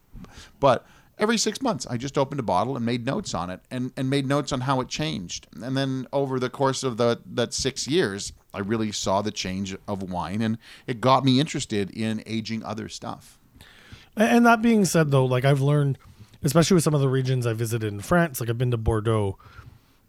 but. 0.59 0.87
Every 1.19 1.37
six 1.37 1.61
months, 1.61 1.87
I 1.87 1.99
just 1.99 2.17
opened 2.17 2.41
a 2.41 2.43
bottle 2.43 2.77
and 2.79 2.87
made 2.87 3.05
notes 3.05 3.35
on 3.35 3.51
it, 3.51 3.61
and, 3.71 3.93
and 3.95 4.09
made 4.09 4.27
notes 4.27 4.53
on 4.53 4.63
how 4.63 4.81
it 4.81 4.89
changed. 4.89 5.47
And 5.63 5.77
then 5.77 6.07
over 6.15 6.41
the 6.41 6.49
course 6.49 6.83
of 6.83 6.97
the 6.97 7.21
that 7.35 7.53
six 7.53 7.87
years, 7.87 8.33
I 8.55 8.61
really 8.61 8.91
saw 8.91 9.21
the 9.21 9.31
change 9.31 9.77
of 9.87 10.03
wine, 10.03 10.41
and 10.41 10.57
it 10.87 10.99
got 11.03 11.23
me 11.23 11.39
interested 11.39 11.91
in 11.91 12.23
aging 12.25 12.65
other 12.65 12.89
stuff. 12.89 13.39
And 14.17 14.47
that 14.47 14.63
being 14.63 14.87
said, 14.87 15.11
though, 15.11 15.27
like 15.27 15.45
I've 15.45 15.61
learned, 15.61 15.99
especially 16.43 16.77
with 16.77 16.85
some 16.85 16.95
of 16.95 17.03
the 17.03 17.09
regions 17.11 17.47
I 17.47 17.53
visited 17.53 17.93
in 17.93 18.01
France, 18.01 18.41
like 18.41 18.49
I've 18.49 18.57
been 18.57 18.71
to 18.71 18.79
Bordeaux. 18.79 19.37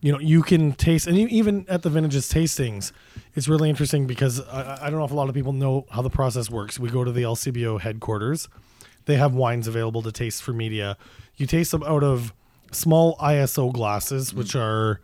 You 0.02 0.12
know, 0.12 0.20
you 0.20 0.42
can 0.42 0.74
taste, 0.74 1.06
and 1.06 1.16
even 1.16 1.66
at 1.70 1.84
the 1.84 1.90
vintages 1.90 2.28
tastings, 2.28 2.92
it's 3.36 3.48
really 3.48 3.70
interesting 3.70 4.08
because 4.08 4.40
I, 4.48 4.88
I 4.88 4.90
don't 4.90 4.98
know 4.98 5.06
if 5.06 5.12
a 5.12 5.16
lot 5.16 5.30
of 5.30 5.36
people 5.36 5.54
know 5.54 5.86
how 5.92 6.02
the 6.02 6.10
process 6.10 6.50
works. 6.50 6.80
We 6.80 6.90
go 6.90 7.04
to 7.04 7.12
the 7.12 7.22
LCBO 7.22 7.80
headquarters; 7.80 8.50
they 9.06 9.18
have 9.18 9.36
wines 9.36 9.68
available 9.68 10.02
to 10.02 10.12
taste 10.12 10.42
for 10.42 10.54
media. 10.54 10.98
You 11.36 11.46
taste 11.46 11.72
them 11.72 11.84
out 11.84 12.04
of 12.04 12.34
small 12.72 13.16
ISO 13.18 13.72
glasses, 13.72 14.32
mm. 14.32 14.38
which 14.38 14.56
are 14.56 15.02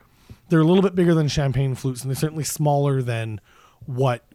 they're 0.50 0.62
a 0.62 0.66
little 0.66 0.82
bit 0.84 0.96
bigger 0.96 1.14
than 1.14 1.28
champagne 1.28 1.76
flutes, 1.76 2.02
and 2.02 2.10
they're 2.10 2.16
certainly 2.16 2.44
smaller 2.44 3.04
than 3.04 3.40
what 3.86 4.26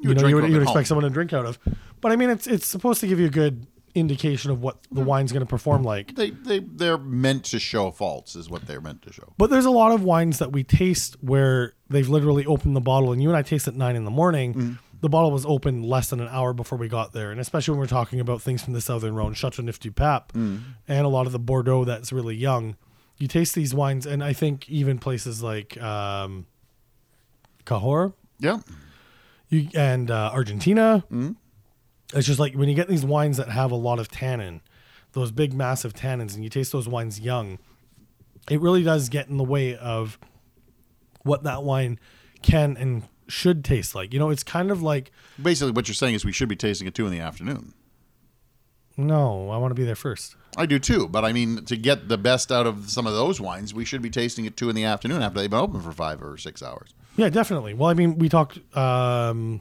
you, 0.00 0.08
would 0.08 0.20
know 0.20 0.26
you 0.26 0.36
would, 0.36 0.48
you 0.48 0.54
would 0.54 0.62
expect 0.62 0.88
someone 0.88 1.04
to 1.04 1.10
drink 1.10 1.32
out 1.32 1.46
of. 1.46 1.58
But 2.00 2.12
I 2.12 2.16
mean, 2.16 2.30
it's 2.30 2.46
it's 2.46 2.66
supposed 2.66 3.00
to 3.00 3.06
give 3.06 3.20
you 3.20 3.26
a 3.26 3.30
good 3.30 3.66
indication 3.94 4.50
of 4.50 4.60
what 4.62 4.78
the 4.90 5.00
wine's 5.00 5.32
going 5.32 5.40
to 5.44 5.48
perform 5.48 5.82
like. 5.82 6.14
they 6.16 6.30
they 6.30 6.58
they're 6.60 6.98
meant 6.98 7.44
to 7.46 7.58
show 7.58 7.90
faults 7.90 8.36
is 8.36 8.48
what 8.50 8.66
they're 8.66 8.80
meant 8.80 9.02
to 9.02 9.12
show 9.12 9.32
But 9.38 9.50
there's 9.50 9.64
a 9.64 9.70
lot 9.70 9.92
of 9.92 10.02
wines 10.02 10.38
that 10.38 10.52
we 10.52 10.64
taste 10.64 11.16
where 11.20 11.74
they've 11.88 12.08
literally 12.08 12.44
opened 12.46 12.76
the 12.76 12.80
bottle, 12.80 13.12
and 13.12 13.22
you 13.22 13.28
and 13.28 13.36
I 13.36 13.42
taste 13.42 13.66
at 13.68 13.74
nine 13.74 13.96
in 13.96 14.04
the 14.04 14.10
morning. 14.10 14.54
Mm-hmm. 14.54 14.72
The 15.00 15.08
bottle 15.08 15.30
was 15.30 15.46
open 15.46 15.82
less 15.84 16.10
than 16.10 16.18
an 16.20 16.26
hour 16.28 16.52
before 16.52 16.76
we 16.76 16.88
got 16.88 17.12
there, 17.12 17.30
and 17.30 17.40
especially 17.40 17.72
when 17.72 17.78
we're 17.80 17.86
talking 17.86 18.18
about 18.18 18.42
things 18.42 18.64
from 18.64 18.72
the 18.72 18.80
Southern 18.80 19.14
Rhone, 19.14 19.32
Chateauneuf 19.32 19.78
du 19.78 19.92
Pape, 19.92 20.32
Mm. 20.34 20.60
and 20.88 21.06
a 21.06 21.08
lot 21.08 21.26
of 21.26 21.32
the 21.32 21.38
Bordeaux 21.38 21.84
that's 21.84 22.12
really 22.12 22.34
young. 22.34 22.76
You 23.16 23.28
taste 23.28 23.54
these 23.54 23.72
wines, 23.74 24.06
and 24.06 24.22
I 24.24 24.32
think 24.32 24.68
even 24.68 24.98
places 24.98 25.40
like 25.42 25.80
um, 25.80 26.46
Cahors, 27.64 28.12
yeah 28.38 28.58
you 29.48 29.68
and 29.74 30.10
uh, 30.10 30.30
Argentina. 30.32 31.04
Mm-hmm. 31.06 31.32
It's 32.14 32.26
just 32.26 32.38
like 32.40 32.54
when 32.54 32.68
you 32.68 32.74
get 32.74 32.88
these 32.88 33.04
wines 33.04 33.36
that 33.36 33.48
have 33.50 33.70
a 33.70 33.76
lot 33.76 33.98
of 33.98 34.08
tannin, 34.08 34.60
those 35.12 35.30
big 35.30 35.52
massive 35.52 35.92
tannins, 35.94 36.34
and 36.34 36.42
you 36.42 36.50
taste 36.50 36.72
those 36.72 36.88
wines 36.88 37.20
young, 37.20 37.58
it 38.50 38.60
really 38.60 38.82
does 38.82 39.08
get 39.08 39.28
in 39.28 39.36
the 39.36 39.44
way 39.44 39.76
of 39.76 40.18
what 41.22 41.42
that 41.44 41.62
wine 41.62 41.98
can 42.42 42.76
and 42.76 43.02
should 43.26 43.62
taste 43.64 43.94
like. 43.94 44.12
You 44.14 44.18
know, 44.18 44.30
it's 44.30 44.42
kind 44.42 44.70
of 44.70 44.80
like 44.82 45.10
basically 45.42 45.72
what 45.72 45.86
you're 45.86 45.94
saying 45.94 46.14
is 46.14 46.24
we 46.24 46.32
should 46.32 46.48
be 46.48 46.56
tasting 46.56 46.86
it 46.88 46.94
two 46.94 47.04
in 47.06 47.12
the 47.12 47.20
afternoon 47.20 47.74
no, 49.00 49.48
I 49.50 49.58
want 49.58 49.70
to 49.70 49.76
be 49.76 49.84
there 49.84 49.94
first. 49.94 50.34
i 50.56 50.66
do 50.66 50.78
too 50.80 51.06
but 51.06 51.24
i 51.24 51.32
mean 51.32 51.64
to 51.66 51.76
get 51.76 52.08
the 52.08 52.18
best 52.18 52.50
out 52.50 52.66
of 52.66 52.90
some 52.90 53.06
of 53.06 53.12
those 53.12 53.40
wines 53.40 53.72
we 53.72 53.84
should 53.84 54.02
be 54.02 54.10
tasting 54.10 54.44
it 54.44 54.56
two 54.56 54.68
in 54.68 54.74
the 54.74 54.82
afternoon 54.82 55.22
after 55.22 55.38
they've 55.38 55.48
been 55.50 55.60
open 55.60 55.80
for 55.80 55.92
five 55.92 56.20
or 56.22 56.36
six 56.36 56.62
hours 56.64 56.94
Yeah, 57.16 57.28
definitely. 57.28 57.74
Well, 57.74 57.90
I 57.90 57.94
mean, 57.94 58.18
we 58.18 58.28
talked, 58.28 58.58
um, 58.76 59.60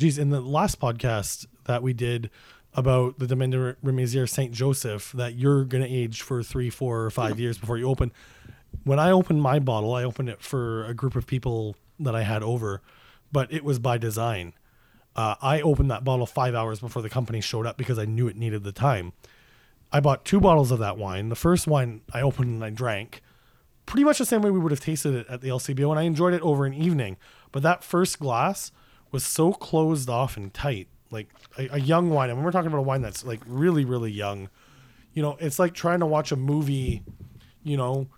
geez, 0.00 0.16
in 0.16 0.30
the 0.30 0.40
last 0.40 0.80
podcast 0.80 1.46
that 1.66 1.82
we 1.82 1.92
did 1.92 2.30
about 2.72 3.18
the 3.18 3.26
Domaine 3.26 3.50
de 3.50 3.76
Remizières 3.84 4.30
Saint 4.30 4.50
Joseph, 4.50 5.12
that 5.12 5.34
you're 5.34 5.64
going 5.64 5.84
to 5.84 5.90
age 5.90 6.22
for 6.22 6.42
three, 6.42 6.70
four, 6.70 7.04
or 7.04 7.10
five 7.10 7.38
years 7.38 7.58
before 7.58 7.76
you 7.76 7.86
open. 7.86 8.10
When 8.84 8.98
I 8.98 9.10
opened 9.10 9.42
my 9.42 9.58
bottle, 9.58 9.92
I 9.92 10.04
opened 10.04 10.30
it 10.30 10.40
for 10.40 10.86
a 10.86 10.94
group 10.94 11.16
of 11.16 11.26
people 11.26 11.76
that 11.98 12.14
I 12.14 12.22
had 12.22 12.42
over, 12.42 12.80
but 13.30 13.52
it 13.52 13.62
was 13.62 13.78
by 13.78 13.98
design. 13.98 14.54
Uh, 15.14 15.34
I 15.42 15.60
opened 15.60 15.90
that 15.90 16.02
bottle 16.02 16.24
five 16.24 16.54
hours 16.54 16.80
before 16.80 17.02
the 17.02 17.10
company 17.10 17.42
showed 17.42 17.66
up 17.66 17.76
because 17.76 17.98
I 17.98 18.06
knew 18.06 18.26
it 18.26 18.36
needed 18.36 18.64
the 18.64 18.72
time. 18.72 19.12
I 19.92 20.00
bought 20.00 20.24
two 20.24 20.40
bottles 20.40 20.70
of 20.70 20.78
that 20.78 20.96
wine. 20.96 21.28
The 21.28 21.36
first 21.36 21.66
wine 21.66 22.00
I 22.14 22.22
opened 22.22 22.48
and 22.48 22.64
I 22.64 22.70
drank 22.70 23.20
pretty 23.84 24.04
much 24.04 24.16
the 24.16 24.24
same 24.24 24.40
way 24.40 24.50
we 24.50 24.60
would 24.60 24.72
have 24.72 24.80
tasted 24.80 25.14
it 25.14 25.26
at 25.28 25.42
the 25.42 25.48
LCBO, 25.48 25.90
and 25.90 25.98
I 25.98 26.04
enjoyed 26.04 26.32
it 26.32 26.40
over 26.40 26.64
an 26.64 26.72
evening. 26.72 27.18
But 27.52 27.62
that 27.64 27.84
first 27.84 28.18
glass 28.18 28.72
was 29.10 29.24
so 29.24 29.52
closed 29.52 30.08
off 30.08 30.36
and 30.36 30.52
tight, 30.52 30.88
like 31.10 31.28
a, 31.58 31.68
a 31.72 31.80
young 31.80 32.10
wine. 32.10 32.30
And 32.30 32.38
when 32.38 32.44
we're 32.44 32.52
talking 32.52 32.68
about 32.68 32.78
a 32.78 32.82
wine 32.82 33.02
that's 33.02 33.24
like 33.24 33.40
really, 33.46 33.84
really 33.84 34.10
young, 34.10 34.48
you 35.12 35.22
know, 35.22 35.36
it's 35.40 35.58
like 35.58 35.74
trying 35.74 36.00
to 36.00 36.06
watch 36.06 36.32
a 36.32 36.36
movie, 36.36 37.02
you 37.62 37.76
know, 37.76 38.08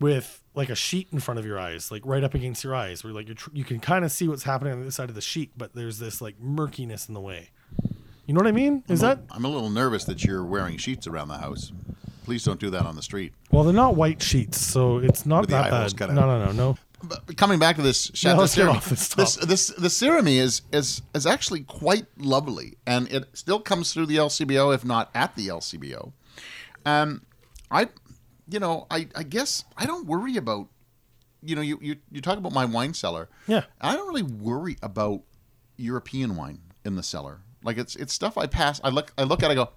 with 0.00 0.42
like 0.54 0.70
a 0.70 0.74
sheet 0.74 1.08
in 1.12 1.20
front 1.20 1.38
of 1.38 1.46
your 1.46 1.58
eyes, 1.58 1.90
like 1.90 2.02
right 2.04 2.24
up 2.24 2.34
against 2.34 2.64
your 2.64 2.74
eyes, 2.74 3.04
where 3.04 3.12
like 3.12 3.26
you're 3.26 3.34
tr- 3.34 3.50
you 3.52 3.64
can 3.64 3.80
kind 3.80 4.04
of 4.04 4.12
see 4.12 4.28
what's 4.28 4.44
happening 4.44 4.72
on 4.72 4.84
the 4.84 4.92
side 4.92 5.08
of 5.08 5.14
the 5.14 5.20
sheet, 5.20 5.52
but 5.56 5.74
there's 5.74 5.98
this 5.98 6.20
like 6.20 6.38
murkiness 6.40 7.08
in 7.08 7.14
the 7.14 7.20
way. 7.20 7.50
You 8.26 8.34
know 8.34 8.38
what 8.38 8.48
I 8.48 8.52
mean? 8.52 8.82
Is 8.88 9.00
that 9.00 9.20
i'm 9.30 9.44
a 9.44 9.48
little 9.48 9.70
nervous 9.70 10.04
that 10.04 10.24
you're 10.24 10.44
wearing 10.44 10.76
sheets 10.78 11.06
around 11.06 11.28
the 11.28 11.38
house 11.38 11.70
please 12.24 12.42
don't 12.42 12.58
do 12.58 12.70
that 12.70 12.84
on 12.84 12.96
the 12.96 13.02
street 13.02 13.32
well? 13.52 13.64
They're 13.64 13.72
not 13.72 13.96
white 13.96 14.20
sheets, 14.20 14.60
so 14.60 14.98
it's 14.98 15.24
not 15.24 15.42
With 15.42 15.50
that 15.50 15.70
bad. 15.70 16.14
No, 16.14 16.26
no, 16.26 16.44
no, 16.44 16.52
no. 16.52 16.78
But 17.02 17.36
coming 17.36 17.58
back 17.58 17.76
to 17.76 17.82
this 17.82 18.08
Yeah, 18.08 18.12
Chateau 18.14 18.40
let's 18.40 18.54
get 18.56 18.68
off 18.68 18.88
this 18.88 19.08
this, 19.08 19.36
this 19.36 19.66
the 19.68 19.88
Syrah 19.88 20.26
is 20.26 20.62
is 20.72 21.02
is 21.14 21.26
actually 21.26 21.60
quite 21.60 22.06
lovely, 22.18 22.76
and 22.86 23.06
it 23.12 23.28
still 23.34 23.60
comes 23.60 23.92
through 23.92 24.06
the 24.06 24.16
LCBO, 24.16 24.74
if 24.74 24.84
not 24.84 25.10
at 25.14 25.34
the 25.36 25.48
LCBO. 25.48 26.12
Um, 26.84 27.22
I, 27.70 27.88
you 28.48 28.58
know, 28.60 28.86
I 28.90 29.08
I 29.14 29.24
guess 29.24 29.64
I 29.76 29.86
don't 29.86 30.06
worry 30.06 30.36
about, 30.36 30.68
you 31.42 31.54
know, 31.54 31.62
you 31.62 31.78
you, 31.82 31.96
you 32.10 32.20
talk 32.20 32.38
about 32.38 32.52
my 32.52 32.64
wine 32.64 32.94
cellar. 32.94 33.28
Yeah. 33.46 33.64
I 33.80 33.94
don't 33.94 34.08
really 34.08 34.22
worry 34.22 34.76
about 34.82 35.22
European 35.76 36.36
wine. 36.36 36.60
in 36.84 36.96
the 36.96 37.02
cellar. 37.02 37.40
Like 37.62 37.78
it's 37.78 37.96
it's 37.96 38.12
stuff 38.14 38.38
I 38.38 38.46
pass. 38.46 38.80
I 38.84 38.88
look 38.90 39.12
I 39.18 39.24
look 39.24 39.42
at. 39.42 39.50
it, 39.50 39.52
I 39.52 39.54
go, 39.56 39.70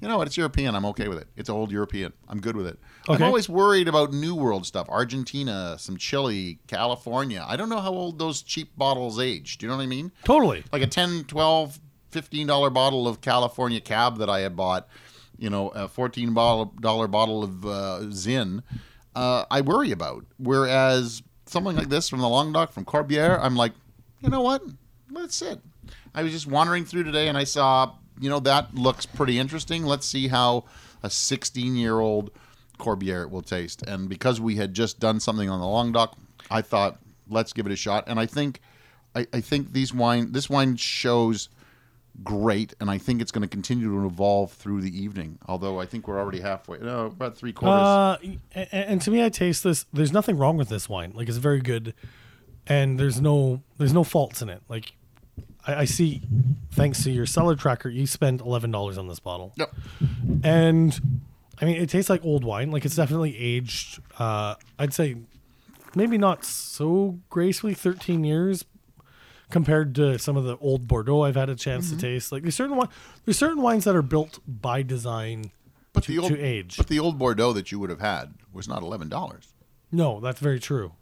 you 0.00 0.08
know 0.08 0.16
what? 0.18 0.26
It's 0.26 0.36
European. 0.36 0.74
I'm 0.74 0.86
okay 0.86 1.08
with 1.08 1.18
it. 1.18 1.28
It's 1.36 1.50
old 1.50 1.70
European. 1.70 2.12
I'm 2.28 2.40
good 2.40 2.56
with 2.56 2.66
it. 2.66 2.78
I'm 3.08 3.22
always 3.22 3.48
worried 3.48 3.88
about 3.88 4.12
New 4.12 4.34
World 4.34 4.66
stuff. 4.66 4.88
Argentina, 4.88 5.76
some 5.78 5.96
Chile, 5.96 6.58
California. 6.66 7.44
I 7.46 7.56
don't 7.56 7.68
know 7.68 7.80
how 7.80 7.90
old 7.92 8.18
those 8.18 8.42
cheap 8.42 8.76
bottles 8.76 9.18
age. 9.20 9.58
Do 9.58 9.66
you 9.66 9.70
know 9.70 9.76
what 9.76 9.82
I 9.82 9.86
mean? 9.86 10.12
Totally. 10.24 10.64
like 10.72 10.82
a 10.82 10.86
10 10.86 11.24
12 11.24 11.80
15 12.10 12.46
dollar 12.46 12.70
bottle 12.70 13.06
of 13.06 13.20
california 13.20 13.80
cab 13.80 14.18
that 14.18 14.28
i 14.28 14.40
had 14.40 14.56
bought 14.56 14.88
you 15.38 15.48
know 15.48 15.68
a 15.68 15.86
$14 15.88 16.34
bottle 17.10 17.44
of 17.44 17.64
uh, 17.64 18.10
zin 18.10 18.62
uh, 19.14 19.44
i 19.50 19.60
worry 19.60 19.92
about 19.92 20.24
whereas 20.38 21.22
something 21.46 21.76
like 21.76 21.88
this 21.88 22.08
from 22.08 22.18
the 22.20 22.28
Languedoc 22.28 22.72
from 22.72 22.84
corbiere 22.84 23.38
i'm 23.40 23.54
like 23.54 23.72
you 24.20 24.28
know 24.28 24.40
what 24.40 24.60
let's 25.12 25.36
sit 25.36 25.60
i 26.14 26.22
was 26.24 26.32
just 26.32 26.48
wandering 26.48 26.84
through 26.84 27.04
today 27.04 27.28
and 27.28 27.38
i 27.38 27.44
saw 27.44 27.92
you 28.20 28.28
know 28.30 28.40
that 28.40 28.74
looks 28.74 29.06
pretty 29.06 29.38
interesting 29.38 29.84
let's 29.84 30.06
see 30.06 30.28
how 30.28 30.64
a 31.02 31.10
16 31.10 31.76
year 31.76 31.98
old 31.98 32.30
corbiere 32.78 33.28
will 33.28 33.42
taste 33.42 33.82
and 33.82 34.08
because 34.08 34.40
we 34.40 34.56
had 34.56 34.74
just 34.74 35.00
done 35.00 35.20
something 35.20 35.48
on 35.48 35.60
the 35.60 35.66
Languedoc 35.66 36.16
i 36.50 36.62
thought 36.62 36.98
let's 37.28 37.52
give 37.52 37.66
it 37.66 37.72
a 37.72 37.76
shot 37.76 38.04
and 38.06 38.18
i 38.18 38.26
think 38.26 38.60
I, 39.14 39.26
I 39.32 39.40
think 39.40 39.72
these 39.72 39.92
wine 39.92 40.32
this 40.32 40.48
wine 40.48 40.76
shows 40.76 41.48
great, 42.22 42.74
and 42.80 42.90
I 42.90 42.98
think 42.98 43.20
it's 43.20 43.32
going 43.32 43.42
to 43.42 43.48
continue 43.48 43.88
to 44.00 44.06
evolve 44.06 44.52
through 44.52 44.82
the 44.82 45.02
evening. 45.02 45.38
Although 45.46 45.80
I 45.80 45.86
think 45.86 46.06
we're 46.08 46.18
already 46.18 46.40
halfway. 46.40 46.78
No, 46.78 47.06
about 47.06 47.36
three 47.36 47.52
quarters. 47.52 47.86
Uh, 47.86 48.18
and, 48.54 48.68
and 48.72 49.02
to 49.02 49.10
me, 49.10 49.24
I 49.24 49.28
taste 49.28 49.64
this. 49.64 49.86
There's 49.92 50.12
nothing 50.12 50.36
wrong 50.36 50.56
with 50.56 50.68
this 50.68 50.88
wine. 50.88 51.12
Like 51.14 51.28
it's 51.28 51.38
very 51.38 51.60
good, 51.60 51.94
and 52.66 52.98
there's 52.98 53.20
no 53.20 53.62
there's 53.78 53.92
no 53.92 54.04
faults 54.04 54.42
in 54.42 54.48
it. 54.48 54.62
Like 54.68 54.92
I, 55.66 55.74
I 55.80 55.84
see, 55.84 56.22
thanks 56.72 57.02
to 57.04 57.10
your 57.10 57.26
cellar 57.26 57.56
tracker, 57.56 57.88
you 57.88 58.06
spent 58.06 58.40
eleven 58.40 58.70
dollars 58.70 58.98
on 58.98 59.08
this 59.08 59.20
bottle, 59.20 59.52
Yep. 59.56 59.74
and 60.44 61.00
I 61.60 61.64
mean 61.64 61.76
it 61.76 61.88
tastes 61.90 62.10
like 62.10 62.24
old 62.24 62.44
wine. 62.44 62.70
Like 62.70 62.84
it's 62.84 62.96
definitely 62.96 63.36
aged. 63.36 64.00
Uh, 64.18 64.54
I'd 64.78 64.94
say 64.94 65.16
maybe 65.94 66.18
not 66.18 66.44
so 66.44 67.18
gracefully, 67.28 67.74
thirteen 67.74 68.24
years. 68.24 68.64
Compared 69.50 69.96
to 69.96 70.16
some 70.16 70.36
of 70.36 70.44
the 70.44 70.56
old 70.58 70.86
Bordeaux 70.86 71.22
I've 71.22 71.34
had 71.34 71.48
a 71.50 71.56
chance 71.56 71.88
Mm-hmm. 71.88 71.96
to 71.96 72.02
taste, 72.02 72.30
like 72.30 72.42
there's 72.42 72.54
certain 72.54 72.76
wi- 72.76 72.88
there's 73.24 73.36
certain 73.36 73.60
wines 73.60 73.82
that 73.82 73.96
are 73.96 74.02
built 74.02 74.38
by 74.46 74.82
design 74.82 75.50
But 75.92 76.04
to, 76.04 76.12
the 76.12 76.18
old 76.20 76.30
to 76.30 76.38
age. 76.40 76.76
but 76.76 76.86
the 76.86 77.00
old 77.00 77.18
Bordeaux 77.18 77.52
that 77.54 77.72
you 77.72 77.80
would 77.80 77.90
have 77.90 77.98
had 77.98 78.34
was 78.52 78.68
not 78.68 78.82
eleven 78.84 79.08
dollars. 79.08 79.52
no, 79.90 80.20
that's 80.20 80.38
very 80.38 80.60
true. 80.60 80.92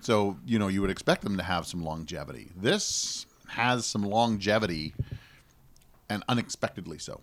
So 0.00 0.36
you 0.44 0.58
know 0.58 0.66
you 0.66 0.80
would 0.80 0.90
expect 0.90 1.22
them 1.22 1.36
to 1.36 1.44
have 1.44 1.64
some 1.64 1.84
longevity. 1.84 2.50
This 2.56 3.24
has 3.52 3.86
some 3.86 4.02
longevity, 4.02 4.94
and 6.08 6.22
unexpectedly 6.28 6.98
so. 6.98 7.20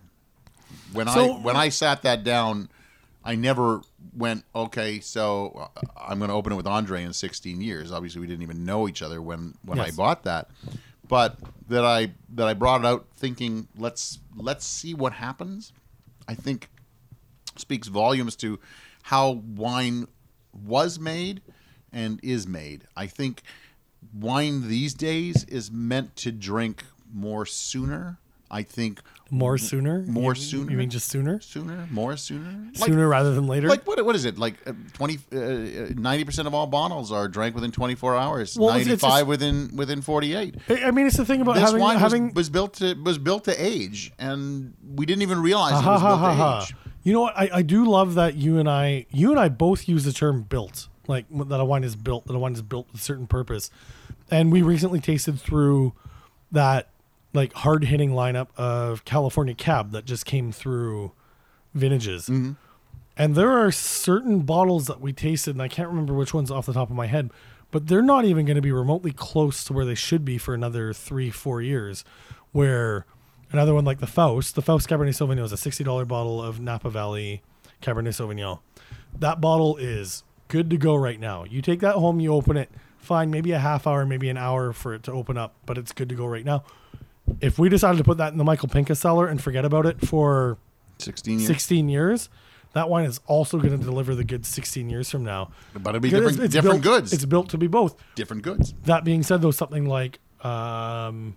When 0.94 1.08
So- 1.08 1.34
I 1.36 1.40
when 1.40 1.56
I 1.56 1.70
sat 1.70 2.02
that 2.04 2.24
down, 2.24 2.70
I 3.24 3.36
never 3.36 3.82
went 4.16 4.44
okay. 4.56 5.00
So 5.00 5.70
uh, 5.76 5.82
I'm 5.98 6.20
going 6.20 6.30
to 6.30 6.36
open 6.36 6.54
it 6.54 6.56
with 6.56 6.68
Andre 6.68 7.04
in 7.04 7.14
16 7.14 7.62
years. 7.62 7.92
Obviously, 7.92 8.22
we 8.22 8.28
didn't 8.28 8.44
even 8.44 8.66
know 8.66 8.88
each 8.88 9.02
other 9.02 9.22
when 9.22 9.56
when 9.64 9.80
I 9.80 9.92
bought 9.92 10.24
that, 10.24 10.50
but 11.08 11.38
that 11.68 11.84
I 11.86 12.14
that 12.36 12.48
I 12.48 12.54
brought 12.54 12.82
it 12.82 12.88
out 12.88 13.08
thinking 13.16 13.68
let's 13.78 14.20
let's 14.36 14.66
see 14.66 14.94
what 14.94 15.14
happens. 15.14 15.74
I 16.28 16.36
think 16.36 16.70
speaks 17.58 17.88
volumes 17.88 18.36
to 18.38 18.60
how 19.04 19.32
wine 19.32 20.08
was 20.54 21.00
made 21.00 21.42
and 21.92 22.20
is 22.24 22.46
made. 22.48 22.84
I 22.96 23.08
think 23.08 23.42
wine 24.14 24.68
these 24.68 24.94
days 24.94 25.44
is 25.46 25.72
meant 25.72 26.16
to 26.18 26.32
drink 26.32 26.84
more 27.14 27.46
sooner. 27.46 28.18
I 28.52 28.64
think 28.64 29.00
More 29.30 29.60
sooner? 29.60 30.00
more 30.08 30.34
You- 30.34 30.42
sooner. 30.42 30.72
You 30.72 30.78
mean 30.78 30.90
just 30.90 31.08
sooner? 31.08 31.40
sooner, 31.40 31.88
more 31.92 32.18
sooner, 32.18 32.72
sooner 32.74 33.08
rather 33.08 33.36
than 33.36 33.46
later? 33.46 33.68
Like 33.70 33.86
what? 33.86 34.04
What 34.04 34.16
is 34.16 34.26
it? 34.26 34.40
Like 34.40 34.56
uh, 34.66 34.74
20, 34.94 35.20
ninety 35.96 36.24
percent 36.24 36.48
of 36.48 36.56
all 36.56 36.66
bottles 36.66 37.12
are 37.12 37.28
drank 37.28 37.54
within 37.54 37.72
twenty 37.72 37.94
four 37.94 38.16
hours. 38.16 38.58
Well, 38.58 38.70
it's- 38.70 38.80
Ninety 38.88 38.94
it's 38.94 39.04
five 39.04 39.20
just- 39.20 39.28
within 39.28 39.76
within 39.76 40.02
forty 40.02 40.34
eight. 40.34 40.56
I 40.68 40.90
mean, 40.90 41.06
it's 41.06 41.18
the 41.18 41.26
thing 41.26 41.42
about 41.42 41.56
This 41.56 41.64
having 41.66 41.80
wine 41.80 41.98
having 41.98 42.26
was, 42.30 42.34
was 42.36 42.50
built 42.50 42.74
to 42.76 42.96
was 43.04 43.20
built 43.20 43.44
to 43.44 43.56
age, 43.64 44.12
and 44.18 44.74
we 44.96 45.06
didn't 45.06 45.22
even 45.22 45.42
realize 45.44 45.74
it 45.74 45.86
was 45.86 46.02
built 46.02 46.20
to 46.22 46.64
age. 46.64 46.76
You 47.04 47.14
know 47.14 47.22
what? 47.22 47.38
I, 47.38 47.50
I 47.54 47.62
do 47.62 47.86
love 47.86 48.16
that 48.16 48.34
you 48.36 48.58
and 48.58 48.68
I 48.68 49.06
you 49.12 49.30
and 49.30 49.40
I 49.40 49.50
both 49.50 49.88
use 49.88 50.06
the 50.06 50.12
term 50.14 50.42
built, 50.42 50.88
like 51.10 51.26
that 51.30 51.60
a 51.60 51.66
wine 51.66 51.84
is 51.84 51.96
built, 51.96 52.28
that 52.28 52.36
a 52.36 52.40
wine 52.40 52.54
is 52.54 52.62
built 52.62 52.88
with 52.92 53.02
a 53.02 53.04
certain 53.04 53.28
purpose. 53.28 53.70
And 54.32 54.52
we 54.52 54.62
recently 54.62 55.00
tasted 55.00 55.40
through 55.40 55.94
that 56.52 56.90
like 57.34 57.54
hard 57.54 57.84
hitting 57.84 58.12
lineup 58.12 58.48
of 58.56 59.06
California 59.06 59.54
Cab 59.54 59.92
that 59.92 60.06
just 60.06 60.26
came 60.26 60.52
through 60.52 61.12
vintages. 61.74 62.24
Mm-hmm. 62.28 62.54
And 63.18 63.36
there 63.36 63.52
are 63.52 63.72
certain 63.72 64.40
bottles 64.42 64.88
that 64.88 65.02
we 65.02 65.12
tasted, 65.12 65.52
and 65.52 65.62
I 65.62 65.68
can't 65.68 65.90
remember 65.90 66.14
which 66.14 66.34
ones 66.34 66.50
off 66.50 66.66
the 66.66 66.74
top 66.74 66.90
of 66.90 66.96
my 66.96 67.08
head, 67.08 67.32
but 67.70 67.88
they're 67.88 68.02
not 68.02 68.24
even 68.24 68.46
going 68.46 68.56
to 68.56 68.62
be 68.62 68.72
remotely 68.72 69.12
close 69.12 69.64
to 69.66 69.74
where 69.74 69.84
they 69.84 69.96
should 69.96 70.24
be 70.24 70.38
for 70.38 70.54
another 70.54 70.94
three, 70.94 71.30
four 71.30 71.62
years. 71.62 72.06
Where 72.52 73.06
another 73.52 73.74
one 73.74 73.86
like 73.86 74.00
the 74.00 74.08
Faust, 74.08 74.56
the 74.56 74.62
Faust 74.62 74.88
Cabernet 74.88 75.10
Sauvignon 75.10 75.44
is 75.44 75.52
a 75.52 75.56
$60 75.56 76.08
bottle 76.08 76.42
of 76.42 76.60
Napa 76.60 76.90
Valley 76.90 77.42
Cabernet 77.82 78.10
Sauvignon. 78.10 78.60
That 79.18 79.42
bottle 79.42 79.76
is 79.78 80.24
good 80.50 80.70
to 80.72 80.78
go 80.78 80.96
right 80.96 81.20
now. 81.20 81.46
You 81.46 81.62
take 81.62 81.80
that 81.80 81.96
home, 81.96 82.20
you 82.20 82.34
open 82.34 82.58
it, 82.58 82.70
fine, 82.98 83.32
maybe 83.32 83.54
a 83.54 83.60
half 83.60 83.88
hour, 83.88 84.06
maybe 84.06 84.28
an 84.30 84.38
hour 84.38 84.74
for 84.74 84.94
it 84.94 85.04
to 85.04 85.14
open 85.14 85.38
up, 85.38 85.56
but 85.66 85.78
it's 85.78 85.94
good 85.94 86.10
to 86.10 86.16
go 86.16 86.26
right 86.26 86.44
now. 86.44 86.64
If 87.40 87.58
we 87.58 87.70
decided 87.70 87.98
to 88.00 88.04
put 88.04 88.18
that 88.18 88.32
in 88.34 88.38
the 88.38 88.44
Michael 88.44 88.68
Pincus 88.68 89.00
cellar 89.00 89.28
and 89.28 89.42
forget 89.42 89.64
about 89.64 89.86
it 89.86 90.06
for 90.06 90.58
Sixteen 90.98 91.40
years, 91.40 91.48
16 91.48 91.88
years, 91.90 92.30
that 92.74 92.90
wine 92.90 93.06
is 93.06 93.22
also 93.26 93.58
going 93.58 93.78
to 93.78 93.84
deliver 93.84 94.14
the 94.16 94.24
goods 94.26 94.48
16 94.50 94.90
years 94.90 95.10
from 95.10 95.24
now. 95.24 95.50
but 95.74 95.90
it'll 95.96 96.02
be 96.02 96.10
Because 96.10 96.32
different, 96.36 96.52
different 96.52 96.84
built, 96.84 96.96
goods. 97.02 97.14
It's 97.14 97.26
built 97.26 97.50
to 97.50 97.58
be 97.58 97.68
both. 97.68 97.96
different 98.16 98.44
goods. 98.44 98.74
That 98.84 99.04
being 99.06 99.24
said, 99.24 99.42
though, 99.42 99.52
something 99.52 99.86
like 99.86 100.20
um, 100.44 101.36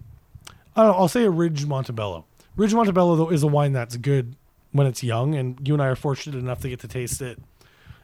I 0.75 0.83
don't 0.83 0.92
know, 0.92 0.99
I'll 0.99 1.09
say 1.09 1.25
a 1.25 1.31
Ridge 1.31 1.66
Montebello. 1.66 2.25
Ridge 2.57 2.75
Montebello 2.75 3.16
though 3.16 3.31
is 3.31 3.42
a 3.42 3.47
wine 3.47 3.73
that's 3.73 3.97
good 3.97 4.37
when 4.73 4.87
it's 4.87 5.02
young, 5.02 5.35
and 5.35 5.57
you 5.66 5.75
and 5.75 5.83
I 5.83 5.87
are 5.88 5.97
fortunate 5.97 6.38
enough 6.38 6.61
to 6.61 6.69
get 6.69 6.81
to 6.81 6.88
taste 6.88 7.21
it 7.21 7.38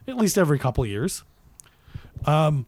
at 0.09 0.17
least 0.17 0.37
every 0.37 0.59
couple 0.59 0.85
years. 0.85 1.23
Um, 2.25 2.65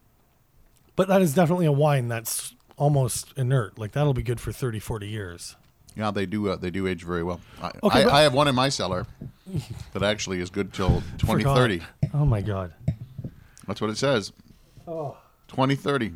but 0.95 1.07
that 1.07 1.21
is 1.21 1.33
definitely 1.33 1.65
a 1.65 1.71
wine 1.71 2.07
that's 2.07 2.53
almost 2.77 3.33
inert. 3.37 3.77
Like 3.77 3.91
that'll 3.93 4.13
be 4.13 4.23
good 4.23 4.39
for 4.39 4.51
30, 4.51 4.79
40 4.79 5.07
years. 5.07 5.55
Yeah, 5.95 6.09
they 6.11 6.25
do. 6.25 6.47
Uh, 6.49 6.55
they 6.55 6.69
do 6.71 6.87
age 6.87 7.03
very 7.03 7.21
well. 7.23 7.41
I, 7.61 7.67
Okay, 7.83 8.01
I, 8.01 8.03
but- 8.05 8.13
I 8.13 8.21
have 8.21 8.33
one 8.33 8.47
in 8.47 8.55
my 8.55 8.69
cellar 8.69 9.05
that 9.93 10.03
actually 10.03 10.39
is 10.39 10.49
good 10.49 10.71
till 10.73 11.03
twenty 11.17 11.43
thirty. 11.43 11.81
Oh 12.13 12.25
my 12.25 12.41
god. 12.41 12.73
That's 13.67 13.81
what 13.81 13.89
it 13.89 13.97
says. 13.97 14.31
Oh. 14.87 15.17
Twenty 15.49 15.75
thirty. 15.75 16.13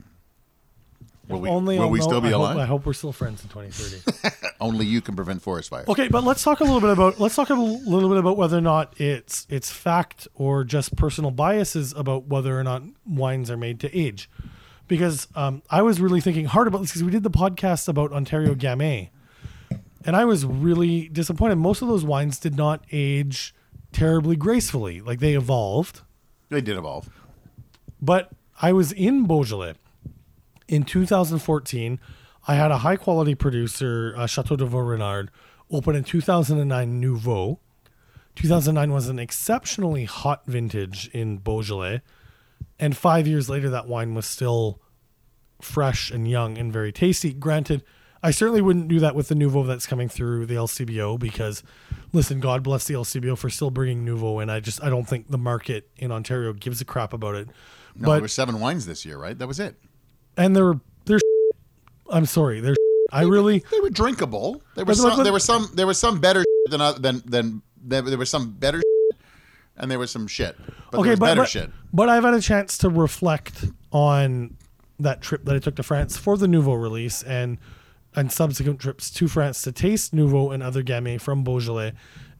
Will 1.27 1.41
we, 1.41 1.50
Only 1.50 1.77
will 1.77 1.86
I'll 1.86 1.89
we 1.89 2.00
know- 2.00 2.05
still 2.05 2.22
be 2.22 2.27
I 2.27 2.32
hope- 2.32 2.39
alive? 2.41 2.58
I 2.58 2.65
hope 2.65 2.86
we're 2.86 2.94
still 2.94 3.12
friends 3.12 3.44
in 3.44 3.50
2030. 3.50 4.48
Only 4.62 4.86
you 4.86 5.01
can 5.01 5.15
prevent 5.15 5.41
forest 5.41 5.70
fires. 5.70 5.88
Okay, 5.88 6.08
but 6.08 6.24
let's 6.24 6.44
talk 6.44 6.60
a 6.60 6.63
little 6.63 6.79
bit 6.82 6.91
about 6.91 7.20
let's 7.20 7.36
talk 7.36 7.50
a 7.50 7.53
little 7.55 8.10
bit 8.10 8.17
about 8.20 8.38
whether 8.38 8.58
or 8.58 8.62
not 8.62 9.00
it's 9.00 9.48
it's 9.50 9.72
fact 9.72 10.27
or 10.36 10.63
just 10.63 10.96
personal 10.96 11.32
biases 11.32 11.94
about 11.94 12.27
whether 12.27 12.60
or 12.60 12.63
not 12.63 12.84
wines 13.05 13.50
are 13.50 13.58
made 13.58 13.79
to 13.79 13.98
age. 13.98 14.29
Because 14.88 15.27
um, 15.36 15.63
I 15.72 15.82
was 15.82 16.00
really 16.00 16.22
thinking 16.22 16.46
hard 16.46 16.67
about 16.67 16.82
this 16.82 16.91
because 16.91 17.03
we 17.03 17.10
did 17.12 17.24
the 17.24 17.32
podcast 17.32 17.88
about 17.88 18.12
Ontario 18.12 18.53
Gamay, 18.53 19.10
and 20.05 20.15
I 20.15 20.25
was 20.25 20.46
really 20.46 21.08
disappointed. 21.10 21.55
Most 21.55 21.82
of 21.82 21.88
those 21.88 22.03
wines 22.05 22.38
did 22.38 22.55
not 22.55 22.84
age 22.91 23.55
terribly 23.91 24.36
gracefully; 24.36 25.01
like 25.01 25.20
they 25.20 25.34
evolved. 25.34 26.01
They 26.50 26.62
did 26.62 26.77
evolve. 26.77 27.10
But 28.00 28.32
I 28.62 28.74
was 28.74 28.91
in 28.91 29.25
Beaujolais 29.25 29.74
in 30.68 30.84
2014. 30.84 32.00
I 32.48 32.56
had 32.56 32.72
a 32.72 32.80
high 32.80 32.96
quality 32.96 33.36
producer, 33.36 34.14
uh, 34.18 34.28
Chateau 34.28 34.56
de 34.56 34.66
Vaux-Renard, 34.66 35.32
open 35.72 35.96
in 35.96 36.04
2009 36.04 37.00
Nouveau. 37.00 37.60
2009 38.36 38.92
was 38.92 39.08
an 39.10 39.18
exceptionally 39.18 40.06
hot 40.06 40.46
vintage 40.46 41.10
in 41.14 41.38
Beaujolais. 41.38 42.02
And 42.78 42.96
five 42.96 43.28
years 43.28 43.50
later, 43.50 43.70
that 43.70 43.88
wine 43.88 44.14
was 44.14 44.26
still 44.26 44.82
fresh 45.62 46.12
and 46.12 46.30
young 46.30 46.58
and 46.58 46.72
very 46.72 46.92
tasty. 46.92 47.34
Granted, 47.34 47.84
I 48.22 48.32
certainly 48.32 48.62
wouldn't 48.62 48.88
do 48.88 49.00
that 49.00 49.16
with 49.16 49.28
the 49.28 49.36
Nouveau 49.36 49.64
that's 49.64 49.86
coming 49.86 50.10
through 50.10 50.48
the 50.48 50.56
LCBO 50.56 51.18
because, 51.20 51.64
listen, 52.12 52.40
God 52.40 52.64
bless 52.64 52.86
the 52.86 52.96
LCBO 52.96 53.38
for 53.38 53.50
still 53.50 53.72
bringing 53.72 54.04
Nouveau 54.04 54.40
in. 54.40 54.50
I 54.50 54.60
just 54.60 54.84
I 54.84 54.90
don't 54.90 55.08
think 55.08 55.30
the 55.30 55.38
market 55.38 55.90
in 55.98 56.12
Ontario 56.12 56.52
gives 56.54 56.82
a 56.82 56.86
crap 56.86 57.14
about 57.14 57.36
it. 57.36 57.48
No, 57.96 58.08
but 58.08 58.12
there 58.14 58.22
were 58.22 58.28
seven 58.28 58.60
wines 58.60 58.86
this 58.86 59.06
year, 59.06 59.18
right? 59.18 59.38
That 59.38 59.48
was 59.48 59.60
it. 59.60 59.76
And 60.38 60.56
they're 60.56 60.80
they're 61.06 61.20
I'm 62.10 62.25
sorry, 62.25 62.60
they're 62.60 62.75
I 63.12 63.24
really 63.24 63.63
They 63.72 63.80
were 63.80 63.89
drinkable. 63.89 64.62
There 64.75 64.86
was 64.86 65.01
some. 65.01 65.24
There 65.24 65.34
was 65.34 65.44
some. 65.44 65.70
There 65.74 65.88
was 65.88 65.98
some 65.98 66.20
better 66.20 66.44
than 66.70 66.82
uh, 66.82 66.94
than 66.94 67.22
than 67.25 67.62
there, 67.82 68.01
there 68.01 68.18
was 68.18 68.30
some 68.30 68.51
better, 68.51 68.82
and 69.77 69.92
there 69.92 70.00
was 70.00 70.12
some 70.12 70.27
shit. 70.27 70.56
But 70.58 70.92
there 70.92 71.00
okay, 71.01 71.10
was 71.12 71.20
but 71.20 71.25
better 71.25 71.42
but, 71.42 71.50
shit. 71.50 71.72
but 71.94 72.10
I've 72.10 72.24
had 72.24 72.34
a 72.34 72.42
chance 72.42 72.77
to 72.80 72.89
reflect 72.89 73.65
on 73.92 74.58
that 75.00 75.22
trip 75.22 75.46
that 75.46 75.56
I 75.56 75.60
took 75.60 75.75
to 75.75 75.84
France 75.84 76.18
for 76.18 76.38
the 76.38 76.48
Nouveau 76.48 76.74
release, 76.74 77.22
and 77.24 77.58
and 78.15 78.32
subsequent 78.32 78.80
trips 78.80 79.12
to 79.12 79.27
France 79.27 79.62
to 79.63 79.72
taste 79.72 80.13
Nouveau 80.13 80.51
and 80.51 80.63
other 80.63 80.84
Gamay 80.84 81.22
from 81.22 81.44
Beaujolais, 81.44 81.94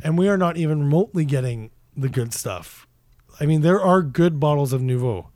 and 0.04 0.18
we 0.18 0.28
are 0.28 0.38
not 0.38 0.58
even 0.58 0.80
remotely 0.80 1.26
getting 1.26 1.70
the 1.96 2.10
good 2.10 2.34
stuff. 2.34 2.88
I 3.40 3.46
mean, 3.46 3.62
there 3.62 3.82
are 3.82 4.02
good 4.02 4.40
bottles 4.40 4.74
of 4.74 4.82
Nouveau 4.82 5.30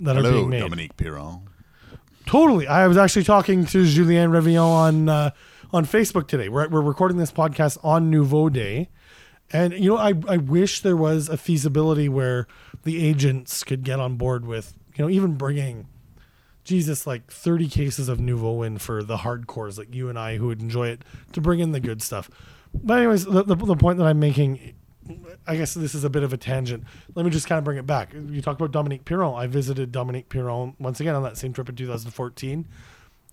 that 0.00 0.16
are 0.16 0.20
Hello, 0.22 0.32
being 0.32 0.50
made. 0.50 0.60
Dominique 0.60 0.96
Piron. 0.96 1.48
Totally. 2.26 2.66
I 2.66 2.86
was 2.86 2.96
actually 2.96 3.24
talking 3.24 3.66
to 3.66 3.84
Julien 3.86 4.30
Revillon 4.30 4.62
on 4.62 5.08
uh, 5.08 5.30
on 5.72 5.84
Facebook 5.84 6.28
today. 6.28 6.48
We're, 6.48 6.68
we're 6.68 6.80
recording 6.80 7.18
this 7.18 7.32
podcast 7.32 7.78
on 7.82 8.08
Nouveau 8.10 8.48
Day. 8.48 8.88
And, 9.52 9.74
you 9.74 9.90
know, 9.90 9.96
I, 9.96 10.14
I 10.28 10.36
wish 10.36 10.80
there 10.80 10.96
was 10.96 11.28
a 11.28 11.36
feasibility 11.36 12.08
where 12.08 12.46
the 12.84 13.04
agents 13.04 13.62
could 13.62 13.82
get 13.82 14.00
on 14.00 14.16
board 14.16 14.46
with, 14.46 14.74
you 14.96 15.04
know, 15.04 15.10
even 15.10 15.34
bringing, 15.34 15.88
Jesus, 16.64 17.06
like 17.06 17.30
30 17.30 17.68
cases 17.68 18.08
of 18.08 18.20
Nouveau 18.20 18.62
in 18.62 18.78
for 18.78 19.02
the 19.02 19.18
hardcores 19.18 19.76
like 19.76 19.94
you 19.94 20.08
and 20.08 20.18
I 20.18 20.36
who 20.36 20.46
would 20.46 20.62
enjoy 20.62 20.88
it 20.88 21.02
to 21.32 21.40
bring 21.40 21.60
in 21.60 21.72
the 21.72 21.80
good 21.80 22.02
stuff. 22.02 22.30
But, 22.72 22.98
anyways, 22.98 23.24
the, 23.24 23.42
the, 23.42 23.54
the 23.54 23.76
point 23.76 23.98
that 23.98 24.06
I'm 24.06 24.18
making 24.18 24.74
I 25.46 25.56
guess 25.56 25.74
this 25.74 25.94
is 25.94 26.04
a 26.04 26.10
bit 26.10 26.22
of 26.22 26.32
a 26.32 26.36
tangent. 26.36 26.84
Let 27.14 27.24
me 27.24 27.30
just 27.30 27.46
kind 27.46 27.58
of 27.58 27.64
bring 27.64 27.78
it 27.78 27.86
back. 27.86 28.12
You 28.14 28.40
talk 28.40 28.56
about 28.56 28.72
Dominique 28.72 29.04
Piron. 29.04 29.34
I 29.34 29.46
visited 29.46 29.92
Dominique 29.92 30.28
Piron 30.28 30.74
once 30.78 31.00
again 31.00 31.14
on 31.14 31.22
that 31.22 31.36
same 31.36 31.52
trip 31.52 31.68
in 31.68 31.76
2014. 31.76 32.66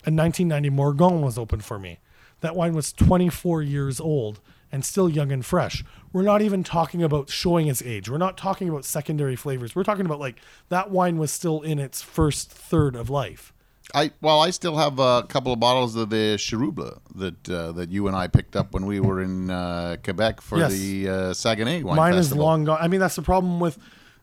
And 0.03 0.17
1990 0.17 0.69
Morgon 0.69 1.21
was 1.21 1.37
open 1.37 1.61
for 1.61 1.79
me. 1.79 1.99
That 2.41 2.55
wine 2.55 2.73
was 2.73 2.91
24 2.91 3.61
years 3.61 3.99
old 3.99 4.39
and 4.71 4.83
still 4.83 5.09
young 5.09 5.31
and 5.31 5.45
fresh. 5.45 5.83
We're 6.11 6.23
not 6.23 6.41
even 6.41 6.63
talking 6.63 7.03
about 7.03 7.29
showing 7.29 7.67
its 7.67 7.81
age. 7.81 8.09
We're 8.09 8.17
not 8.17 8.37
talking 8.37 8.67
about 8.67 8.85
secondary 8.85 9.35
flavors. 9.35 9.75
We're 9.75 9.83
talking 9.83 10.05
about 10.05 10.19
like 10.19 10.37
that 10.69 10.89
wine 10.89 11.17
was 11.17 11.31
still 11.31 11.61
in 11.61 11.79
its 11.79 12.01
first 12.01 12.51
third 12.51 12.95
of 12.95 13.09
life. 13.09 13.53
I 13.93 14.12
well, 14.21 14.39
I 14.41 14.51
still 14.51 14.77
have 14.77 15.00
a 15.00 15.24
couple 15.27 15.51
of 15.53 15.60
bottles 15.60 15.95
of 15.95 16.10
the 16.10 16.38
Chiroubles 16.38 17.00
that 17.15 17.50
uh, 17.50 17.71
that 17.74 17.89
you 17.89 18.07
and 18.07 18.15
I 18.15 18.27
picked 18.27 18.55
up 18.55 18.74
when 18.74 18.86
we 18.86 19.00
were 19.00 19.21
in 19.21 19.50
uh, 19.50 19.98
Quebec 20.03 20.41
for 20.41 20.57
Yes. 20.57 20.71
the 20.74 21.10
uh, 21.10 21.33
Saguenay 21.33 21.83
wine 21.83 21.98
Mine 21.98 22.13
festival. 22.13 22.38
is 22.43 22.45
long 22.45 22.63
gone. 22.65 22.77
I 22.81 22.88
mean, 22.88 23.00
that's 23.00 23.15
the 23.15 23.21
problem 23.21 23.60
with 23.60 23.77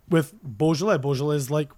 with 0.08 0.32
Beaujolais. 0.42 0.98
Beaujolais 0.98 1.37
is 1.37 1.50
like 1.50 1.70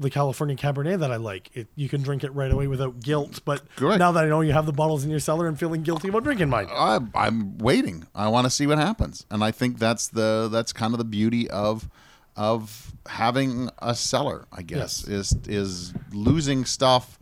the 0.00 0.10
California 0.10 0.56
Cabernet 0.56 0.98
that 0.98 1.12
I 1.12 1.16
like. 1.16 1.50
It, 1.54 1.68
you 1.76 1.88
can 1.88 2.02
drink 2.02 2.24
it 2.24 2.34
right 2.34 2.50
away 2.50 2.66
without 2.66 2.98
guilt. 2.98 3.40
But 3.44 3.62
Correct. 3.76 4.00
now 4.00 4.10
that 4.10 4.24
I 4.24 4.28
know 4.28 4.40
you 4.40 4.52
have 4.52 4.66
the 4.66 4.72
bottles 4.72 5.04
in 5.04 5.10
your 5.10 5.20
cellar 5.20 5.46
and 5.46 5.56
feeling 5.56 5.82
guilty 5.84 6.08
about 6.08 6.24
drinking 6.24 6.48
mine, 6.48 6.66
I, 6.70 6.98
I'm 7.14 7.56
waiting. 7.58 8.08
I 8.12 8.26
want 8.28 8.46
to 8.46 8.50
see 8.50 8.66
what 8.66 8.78
happens, 8.78 9.24
and 9.30 9.44
I 9.44 9.52
think 9.52 9.78
that's 9.78 10.08
the 10.08 10.48
that's 10.50 10.72
kind 10.72 10.92
of 10.92 10.98
the 10.98 11.04
beauty 11.04 11.48
of 11.48 11.88
of 12.36 12.92
having 13.06 13.68
a 13.80 13.94
cellar. 13.94 14.46
I 14.52 14.62
guess 14.62 15.06
is 15.06 15.34
is 15.46 15.92
losing 16.12 16.64
stuff 16.64 17.18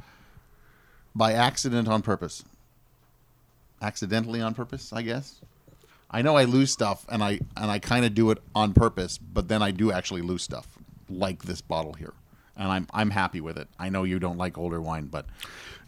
by 1.15 1.33
accident 1.33 1.89
on 1.89 2.03
purpose. 2.03 2.45
Accidentally 3.83 4.41
on 4.43 4.55
purpose, 4.55 4.93
I 4.93 5.03
guess. 5.03 5.37
I 6.11 6.23
know 6.23 6.37
I 6.37 6.45
lose 6.45 6.71
stuff, 6.71 7.07
and 7.09 7.23
I 7.23 7.41
and 7.57 7.71
I 7.71 7.79
kind 7.79 8.05
of 8.05 8.15
do 8.15 8.31
it 8.31 8.39
on 8.55 8.73
purpose, 8.75 9.17
but 9.17 9.49
then 9.49 9.63
I 9.63 9.71
do 9.71 9.91
actually 9.93 10.23
lose 10.23 10.43
stuff, 10.43 10.67
like 11.09 11.45
this 11.45 11.61
bottle 11.61 11.93
here, 11.95 12.13
and 12.57 12.69
I'm 12.69 12.87
I'm 12.93 13.11
happy 13.11 13.41
with 13.41 13.57
it. 13.57 13.69
I 13.79 13.89
know 13.89 14.05
you 14.05 14.19
don't 14.19 14.37
like 14.37 14.59
older 14.59 14.81
wine, 14.83 15.07
but 15.07 15.25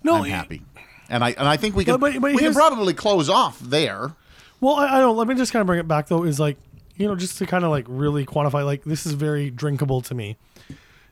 No, 0.03 0.15
I'm 0.15 0.25
happy. 0.31 0.63
And 1.11 1.23
I 1.23 1.31
and 1.33 1.47
I 1.47 1.57
think 1.59 1.77
we 1.77 1.85
can 1.85 1.95
But- 1.99 2.13
but- 2.15 2.21
but 2.23 2.33
we 2.35 2.39
can 2.39 2.55
probably 2.55 2.95
close 2.95 3.29
off 3.29 3.59
there. 3.61 4.13
Well, 4.61 4.77
I, 4.77 4.97
I 4.97 5.01
don't. 5.01 5.17
Let 5.17 5.27
me 5.29 5.35
just 5.35 5.53
kind 5.53 5.61
of 5.61 5.67
bring 5.67 5.81
it 5.81 5.89
back 5.89 6.07
though. 6.09 6.23
Is 6.23 6.39
like 6.41 6.57
you 7.03 7.09
know 7.09 7.17
just 7.17 7.39
to 7.39 7.47
kind 7.47 7.65
of 7.65 7.71
like 7.71 7.85
really 7.89 8.25
quantify. 8.25 8.65
Like 8.65 8.85
this 8.85 9.05
is 9.07 9.13
very 9.13 9.51
drinkable 9.51 10.01
to 10.03 10.15
me. 10.15 10.37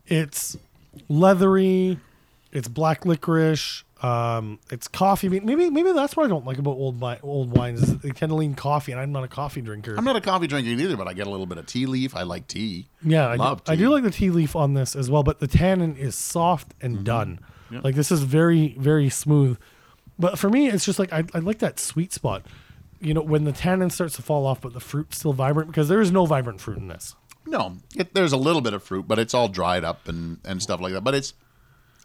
It's 0.07 0.57
leathery. 1.09 1.99
It's 2.53 2.69
black 2.69 3.05
licorice. 3.07 3.85
Um, 4.03 4.59
it's 4.71 4.89
coffee. 4.89 5.29
Maybe 5.29 5.69
maybe 5.71 5.93
that's 5.93 6.17
what 6.17 6.25
I 6.25 6.29
don't 6.29 6.47
like 6.47 6.59
about 6.59 6.73
old 6.73 6.97
wi- 6.99 7.21
old 7.23 7.55
wines. 7.57 7.83
Is 7.83 7.99
they 7.99 8.11
tend 8.11 8.31
to 8.31 8.35
lean 8.37 8.55
coffee, 8.55 8.93
and 8.93 9.01
I'm 9.01 9.13
not 9.13 9.25
a 9.25 9.29
coffee 9.29 9.61
drinker. 9.61 9.95
I'm 9.97 10.05
not 10.05 10.17
a 10.17 10.21
coffee 10.23 10.47
drinker 10.47 10.71
either, 10.71 10.97
but 10.97 11.07
I 11.07 11.13
get 11.13 11.27
a 11.27 11.31
little 11.31 11.47
bit 11.47 11.59
of 11.59 11.67
tea 11.67 11.87
leaf. 11.87 12.17
I 12.17 12.23
like 12.23 12.49
tea. 12.49 12.89
Yeah, 13.05 13.29
I 13.29 13.37
Love 13.37 13.63
do, 13.65 13.73
I 13.73 13.77
do 13.77 13.91
like 13.91 14.03
the 14.03 14.11
tea 14.11 14.31
leaf 14.31 14.57
on 14.57 14.73
this 14.75 14.97
as 14.97 15.11
well, 15.11 15.23
but 15.23 15.39
the 15.39 15.47
tannin 15.47 15.97
is 15.97 16.15
soft 16.17 16.75
and 16.81 16.95
Mm-hmm. 16.97 17.05
done. 17.05 17.41
Like 17.71 17.95
this 17.95 18.11
is 18.11 18.23
very, 18.25 18.75
very 18.81 19.11
smooth. 19.11 19.57
But 20.19 20.39
for 20.41 20.51
me, 20.51 20.69
it's 20.69 20.85
just 20.85 20.99
like 20.99 21.13
I, 21.13 21.23
I 21.33 21.39
like 21.39 21.59
that 21.61 21.79
sweet 21.79 22.13
spot. 22.13 22.43
You 23.01 23.15
know, 23.15 23.23
when 23.23 23.45
the 23.45 23.53
tannin 23.53 23.91
starts 23.91 24.17
to 24.17 24.23
fall 24.23 24.47
off, 24.47 24.61
but 24.61 24.73
the 24.75 24.81
fruit's 24.81 25.19
still 25.19 25.33
vibrant 25.33 25.71
because 25.71 25.89
there 25.89 26.01
is 26.01 26.13
no 26.13 26.27
vibrant 26.27 26.61
fruit 26.61 26.79
in 26.79 26.89
this. 26.89 27.15
No, 27.47 27.79
it, 27.97 28.15
there's 28.15 28.33
a 28.33 28.37
little 28.37 28.61
bit 28.61 28.75
of 28.75 28.83
fruit, 28.83 29.09
but 29.09 29.19
it's 29.19 29.33
all 29.33 29.49
dried 29.49 29.85
up 29.85 30.07
and, 30.07 30.39
and 30.45 30.63
stuff 30.63 30.81
like 30.81 30.93
that. 30.93 31.01
But 31.03 31.15
it's 31.15 31.33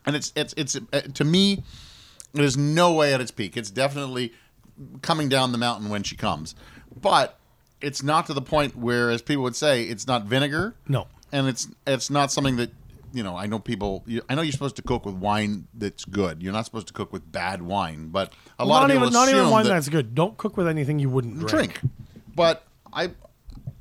and 0.05 0.15
it's 0.15 0.31
it's 0.36 0.53
it's 0.55 0.77
uh, 0.93 1.01
to 1.01 1.23
me, 1.25 1.63
it 2.34 2.41
is 2.41 2.55
no 2.58 2.93
way 2.93 3.13
at 3.13 3.19
its 3.21 3.31
peak. 3.31 3.58
It's 3.58 3.69
definitely 3.69 4.34
coming 5.01 5.29
down 5.29 5.51
the 5.51 5.58
mountain 5.58 5.89
when 5.89 6.03
she 6.03 6.15
comes, 6.15 6.55
but 6.99 7.38
it's 7.81 8.01
not 8.01 8.25
to 8.27 8.34
the 8.34 8.41
point 8.41 8.75
where, 8.77 9.10
as 9.12 9.21
people 9.21 9.43
would 9.43 9.55
say, 9.55 9.84
it's 9.84 10.08
not 10.08 10.23
vinegar. 10.23 10.75
No. 10.88 11.08
and 11.31 11.47
it's 11.47 11.67
it's 11.86 12.10
not 12.10 12.31
something 12.31 12.55
that 12.55 12.71
you 13.15 13.23
know. 13.23 13.36
I 13.36 13.47
know 13.47 13.58
people. 13.58 14.04
You, 14.06 14.21
I 14.30 14.36
know 14.36 14.41
you're 14.43 14.51
supposed 14.51 14.75
to 14.75 14.82
cook 14.82 15.06
with 15.06 15.15
wine 15.15 15.67
that's 15.73 16.06
good. 16.06 16.43
You're 16.43 16.54
not 16.54 16.65
supposed 16.65 16.88
to 16.88 16.93
cook 16.93 17.12
with 17.13 17.32
bad 17.32 17.62
wine, 17.62 18.10
but 18.10 18.34
a 18.60 18.65
lot 18.65 18.82
not 18.82 18.84
of 18.86 18.91
people 18.91 19.04
even 19.08 19.13
not 19.13 19.30
even 19.30 19.49
wine 19.49 19.63
that- 19.63 19.69
that's 19.69 19.89
good. 19.89 20.13
Don't 20.13 20.38
cook 20.38 20.58
with 20.58 20.67
anything 20.67 20.99
you 20.99 21.10
wouldn't 21.10 21.39
drink. 21.39 21.49
drink. 21.80 21.80
But 22.36 22.63
I, 22.93 23.12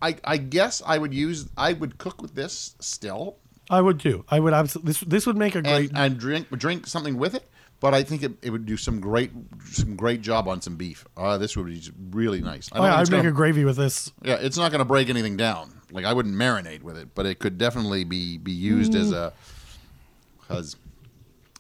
I, 0.01 0.16
I 0.25 0.37
guess 0.37 0.83
I 0.87 0.97
would 0.99 1.12
use. 1.12 1.49
I 1.57 1.73
would 1.73 1.99
cook 1.99 2.23
with 2.23 2.35
this 2.35 2.77
still, 2.81 3.37
I 3.68 3.81
would 3.81 4.01
too. 4.01 4.25
I 4.29 4.38
would 4.40 4.55
absolutely. 4.55 4.92
This 4.92 5.01
this 5.01 5.27
would 5.27 5.37
make 5.37 5.55
a 5.55 5.62
great. 5.62 5.90
and, 5.90 5.99
and 5.99 6.18
drink 6.18 6.49
drink 6.51 6.87
something 6.87 7.16
with 7.18 7.35
it. 7.35 7.49
But 7.81 7.92
I 7.92 8.03
think 8.03 8.23
it, 8.23 8.33
it 8.40 8.49
would 8.51 8.64
do 8.64 8.77
some 8.79 9.01
great 9.01 9.31
some 9.64 9.94
great 9.97 10.23
job 10.23 10.49
on 10.49 10.62
some 10.62 10.77
beef. 10.77 11.05
Uh, 11.16 11.37
this 11.37 11.57
would 11.57 11.66
be 11.66 11.83
really 12.12 12.40
nice. 12.40 12.70
I 12.73 12.79
oh, 12.79 12.85
yeah, 12.85 12.94
I'd 12.94 13.11
make 13.11 13.18
gonna- 13.18 13.29
a 13.29 13.33
gravy 13.33 13.64
with 13.64 13.77
this. 13.77 14.11
yeah, 14.23 14.37
it's 14.40 14.57
not 14.57 14.70
going 14.70 14.79
to 14.79 14.87
break 14.87 15.11
anything 15.11 15.37
down. 15.37 15.75
Like 15.94 16.04
I 16.04 16.12
wouldn't 16.12 16.35
marinate 16.35 16.83
with 16.83 16.98
it, 16.98 17.14
but 17.14 17.24
it 17.24 17.38
could 17.38 17.57
definitely 17.57 18.02
be 18.02 18.37
be 18.37 18.50
used 18.52 18.96
as 18.96 19.12
mm. 19.12 19.14
a 19.14 19.33
because 20.40 20.76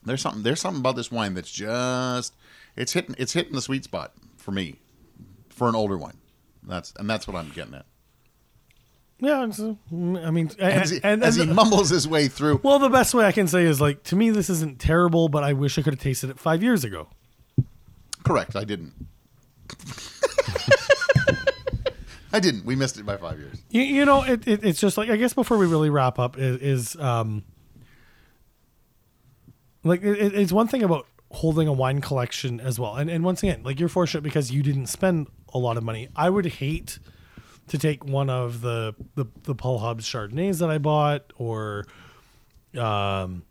there's 0.04 0.20
something 0.20 0.42
there's 0.42 0.60
something 0.60 0.80
about 0.80 0.96
this 0.96 1.10
wine 1.10 1.34
that's 1.34 1.50
just 1.50 2.34
it's 2.76 2.92
hitting 2.92 3.14
it's 3.16 3.32
hitting 3.32 3.52
the 3.52 3.62
sweet 3.62 3.84
spot 3.84 4.12
for 4.36 4.50
me 4.50 4.80
for 5.50 5.68
an 5.68 5.76
older 5.76 5.96
wine. 5.96 6.18
That's 6.64 6.92
and 6.98 7.08
that's 7.08 7.28
what 7.28 7.36
I'm 7.36 7.50
getting 7.50 7.74
at. 7.74 7.86
Yeah, 9.20 9.44
it's, 9.44 9.60
I 9.60 10.30
mean, 10.32 10.50
As 10.58 10.90
he, 10.90 10.96
and, 10.96 11.04
and, 11.04 11.24
as 11.24 11.36
he 11.36 11.46
mumbles 11.46 11.88
his 11.88 12.06
way 12.06 12.26
through, 12.26 12.60
well, 12.64 12.80
the 12.80 12.88
best 12.88 13.14
way 13.14 13.24
I 13.24 13.32
can 13.32 13.46
say 13.46 13.62
is 13.62 13.80
like 13.80 14.02
to 14.04 14.16
me, 14.16 14.30
this 14.30 14.50
isn't 14.50 14.80
terrible, 14.80 15.28
but 15.28 15.44
I 15.44 15.52
wish 15.52 15.78
I 15.78 15.82
could 15.82 15.94
have 15.94 16.02
tasted 16.02 16.28
it 16.30 16.40
five 16.40 16.60
years 16.60 16.82
ago. 16.82 17.08
correct. 18.24 18.56
I 18.56 18.64
didn't. 18.64 18.94
I 22.34 22.40
didn't. 22.40 22.64
We 22.64 22.74
missed 22.74 22.98
it 22.98 23.06
by 23.06 23.16
five 23.16 23.38
years. 23.38 23.62
You, 23.70 23.82
you 23.82 24.04
know, 24.04 24.22
it, 24.24 24.46
it, 24.48 24.64
it's 24.64 24.80
just 24.80 24.98
like 24.98 25.08
I 25.08 25.16
guess 25.16 25.32
before 25.34 25.56
we 25.56 25.66
really 25.66 25.88
wrap 25.90 26.18
up 26.18 26.36
is, 26.36 26.60
is 26.60 26.96
um, 27.00 27.44
like 29.82 30.02
it, 30.02 30.18
it- 30.18 30.34
it's 30.34 30.52
one 30.52 30.68
thing 30.68 30.82
about 30.82 31.06
holding 31.30 31.66
a 31.68 31.72
wine 31.72 32.00
collection 32.00 32.60
as 32.60 32.78
well, 32.78 32.96
and 32.96 33.10
and 33.10 33.24
once 33.24 33.42
again, 33.42 33.62
like 33.62 33.78
you're 33.80 33.88
fortunate 33.88 34.22
because 34.22 34.50
you 34.50 34.62
didn't 34.62 34.86
spend 34.86 35.28
a 35.52 35.58
lot 35.58 35.76
of 35.76 35.84
money. 35.84 36.08
I 36.16 36.30
would 36.30 36.46
hate 36.46 36.98
to 37.68 37.78
take 37.78 38.04
one 38.04 38.30
of 38.30 38.60
the 38.62 38.94
the 39.14 39.26
the 39.44 39.54
Paul 39.54 39.78
Hobbs 39.78 40.06
Chardonnays 40.06 40.58
that 40.58 40.70
I 40.70 40.78
bought 40.78 41.32
or 41.36 41.84
um 42.76 43.44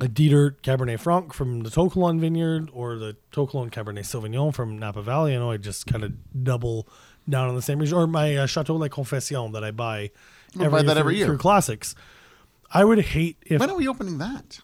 a 0.00 0.06
Detert 0.06 0.60
Cabernet 0.62 0.98
Franc 0.98 1.32
from 1.32 1.60
the 1.60 1.70
To 1.70 1.88
Kalon 1.88 2.18
vineyard 2.18 2.68
or 2.72 2.96
the 2.96 3.16
To 3.32 3.46
Kalon 3.46 3.70
Cabernet 3.70 4.00
Sauvignon 4.04 4.52
from 4.52 4.76
Napa 4.78 5.02
Valley. 5.02 5.32
You 5.34 5.38
know, 5.38 5.50
I 5.52 5.56
just 5.56 5.86
kind 5.86 6.02
of 6.02 6.12
double 6.44 6.88
down 7.28 7.48
on 7.48 7.54
the 7.54 7.62
same 7.62 7.78
region. 7.78 7.96
Or 7.96 8.06
my 8.06 8.36
uh, 8.36 8.46
Chateau 8.46 8.76
La 8.76 8.88
Confession 8.88 9.52
that 9.52 9.64
I 9.64 9.70
buy 9.70 10.10
We'll 10.56 10.70
buy 10.70 10.82
that 10.82 10.92
through, 10.92 11.00
every 11.00 11.16
year. 11.16 11.26
through 11.26 11.38
classics. 11.38 11.94
I 12.70 12.84
would 12.84 13.00
hate 13.00 13.36
if 13.46 13.60
When 13.60 13.70
are 13.70 13.76
we 13.76 13.88
opening 13.88 14.18
that? 14.18 14.60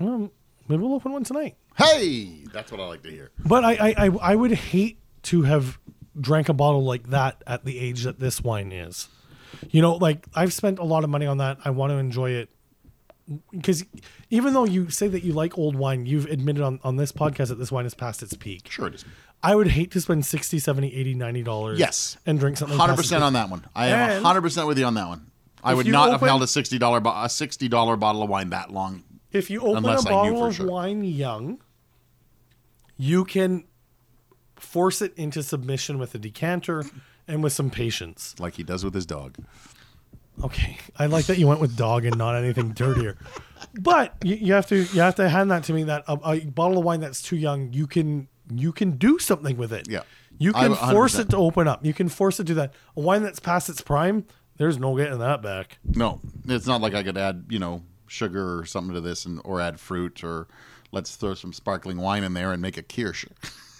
well, 0.00 0.30
maybe 0.68 0.82
we'll 0.82 0.94
open 0.94 1.12
one 1.12 1.24
tonight. 1.24 1.56
Hey, 1.76 2.44
that's 2.52 2.70
what 2.70 2.80
I 2.80 2.86
like 2.86 3.02
to 3.04 3.10
hear. 3.10 3.30
But 3.44 3.64
I, 3.64 3.72
I, 3.74 3.94
I, 4.06 4.10
I 4.32 4.34
would 4.34 4.52
hate 4.52 4.98
to 5.24 5.42
have 5.42 5.78
drank 6.20 6.48
a 6.50 6.52
bottle 6.54 6.84
like 6.84 7.08
that 7.10 7.42
at 7.46 7.64
the 7.64 7.78
age 7.78 8.04
that 8.04 8.20
this 8.20 8.42
wine 8.42 8.72
is. 8.72 9.08
You 9.70 9.80
know, 9.80 9.94
like 9.94 10.26
I've 10.34 10.52
spent 10.52 10.78
a 10.78 10.84
lot 10.84 11.04
of 11.04 11.10
money 11.10 11.24
on 11.26 11.38
that. 11.38 11.58
I 11.64 11.70
want 11.70 11.90
to 11.90 11.96
enjoy 11.96 12.30
it 12.32 12.50
because 13.50 13.84
even 14.30 14.52
though 14.54 14.64
you 14.64 14.90
say 14.90 15.08
that 15.08 15.22
you 15.22 15.32
like 15.32 15.56
old 15.58 15.76
wine, 15.76 16.06
you've 16.06 16.26
admitted 16.26 16.62
on, 16.62 16.80
on 16.82 16.96
this 16.96 17.12
podcast 17.12 17.48
that 17.48 17.56
this 17.58 17.70
wine 17.72 17.86
is 17.86 17.94
past 17.94 18.22
its 18.22 18.34
peak. 18.34 18.70
Sure 18.70 18.86
it 18.88 18.94
is. 18.94 19.04
I 19.42 19.54
would 19.54 19.68
hate 19.68 19.90
to 19.92 20.00
spend 20.00 20.24
60, 20.24 20.58
70, 20.58 20.94
80, 20.94 21.14
90 21.14 21.42
dollars 21.42 21.78
Yes. 21.78 22.16
and 22.26 22.38
drink 22.38 22.56
something 22.56 22.76
Hundred 22.78 22.92
past 22.92 23.00
its 23.00 23.08
percent 23.08 23.24
on 23.24 23.32
that 23.32 23.50
one. 23.50 23.64
I 23.74 23.88
am 23.88 24.10
And- 24.10 24.24
hundred 24.24 24.42
percent 24.42 24.68
with 24.68 24.78
you 24.78 24.84
on 24.84 24.94
that 24.94 25.08
one. 25.08 25.26
I 25.64 25.74
would 25.74 25.86
not 25.86 26.06
have 26.10 26.16
open- 26.16 26.28
held 26.28 26.42
a 26.42 26.46
sixty 26.46 26.78
dollar 26.78 27.00
a 27.04 27.28
sixty 27.28 27.68
dollar 27.68 27.96
bottle 27.96 28.22
of 28.22 28.28
wine 28.28 28.50
that 28.50 28.72
long. 28.72 29.04
If 29.32 29.48
you 29.50 29.60
open 29.60 29.78
Unless 29.78 30.04
a 30.06 30.08
I 30.10 30.10
knew 30.24 30.30
bottle 30.32 30.38
for 30.40 30.48
of 30.48 30.54
sure. 30.56 30.66
wine 30.66 31.04
young, 31.04 31.58
you 32.96 33.24
can 33.24 33.64
force 34.56 35.02
it 35.02 35.12
into 35.16 35.42
submission 35.42 35.98
with 35.98 36.14
a 36.14 36.18
decanter 36.18 36.84
and 37.26 37.42
with 37.42 37.52
some 37.52 37.70
patience. 37.70 38.34
like 38.38 38.54
he 38.54 38.62
does 38.62 38.84
with 38.84 38.94
his 38.94 39.06
dog. 39.06 39.36
Okay, 40.42 40.78
I 40.96 41.06
like 41.06 41.26
that 41.26 41.38
you 41.38 41.46
went 41.46 41.60
with 41.60 41.76
dog 41.76 42.04
and 42.04 42.16
not 42.16 42.34
anything 42.34 42.72
dirtier. 42.72 43.16
But 43.80 44.16
you, 44.24 44.36
you 44.36 44.52
have 44.54 44.66
to 44.68 44.76
you 44.76 45.00
have 45.00 45.14
to 45.16 45.28
hand 45.28 45.50
that 45.50 45.64
to 45.64 45.72
me 45.72 45.84
that 45.84 46.04
a, 46.08 46.18
a 46.24 46.40
bottle 46.46 46.78
of 46.78 46.84
wine 46.84 47.00
that's 47.00 47.22
too 47.22 47.36
young, 47.36 47.72
you 47.72 47.86
can 47.86 48.28
you 48.52 48.72
can 48.72 48.92
do 48.92 49.18
something 49.18 49.56
with 49.56 49.72
it. 49.72 49.88
Yeah. 49.88 50.02
You 50.38 50.52
can 50.52 50.72
I- 50.72 50.92
force 50.92 51.18
it 51.18 51.30
to 51.30 51.36
open 51.36 51.68
up. 51.68 51.84
You 51.84 51.94
can 51.94 52.08
force 52.08 52.40
it 52.40 52.46
to 52.48 52.54
that. 52.54 52.74
A 52.96 53.00
wine 53.00 53.22
that's 53.22 53.40
past 53.40 53.68
its 53.68 53.80
prime, 53.80 54.24
there's 54.56 54.78
no 54.78 54.96
getting 54.96 55.18
that 55.18 55.42
back. 55.42 55.78
No, 55.84 56.20
it's 56.46 56.66
not 56.66 56.80
like 56.80 56.94
I 56.94 57.02
could 57.02 57.16
add, 57.16 57.46
you 57.48 57.58
know, 57.58 57.82
sugar 58.06 58.58
or 58.58 58.64
something 58.64 58.94
to 58.94 59.00
this, 59.00 59.24
and 59.24 59.40
or 59.44 59.60
add 59.60 59.78
fruit, 59.78 60.24
or 60.24 60.48
let's 60.90 61.16
throw 61.16 61.34
some 61.34 61.52
sparkling 61.52 61.98
wine 61.98 62.24
in 62.24 62.34
there 62.34 62.52
and 62.52 62.60
make 62.60 62.76
a 62.76 62.82
kirsch. 62.82 63.26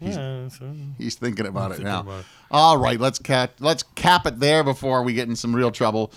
Yeah, 0.00 0.48
so- 0.48 0.72
He's 0.96 1.16
thinking 1.16 1.46
about 1.46 1.72
it 1.72 1.76
thinking 1.76 1.86
now. 1.92 2.00
about 2.00 2.20
it. 2.20 2.26
All 2.50 2.78
right, 2.78 3.00
let's 3.00 3.18
cap 3.18 3.54
let's 3.58 3.82
cap 3.94 4.26
it 4.26 4.38
there 4.40 4.62
before 4.62 5.02
we 5.02 5.12
get 5.12 5.28
in 5.28 5.36
some 5.36 5.54
real 5.54 5.70
trouble 5.70 6.12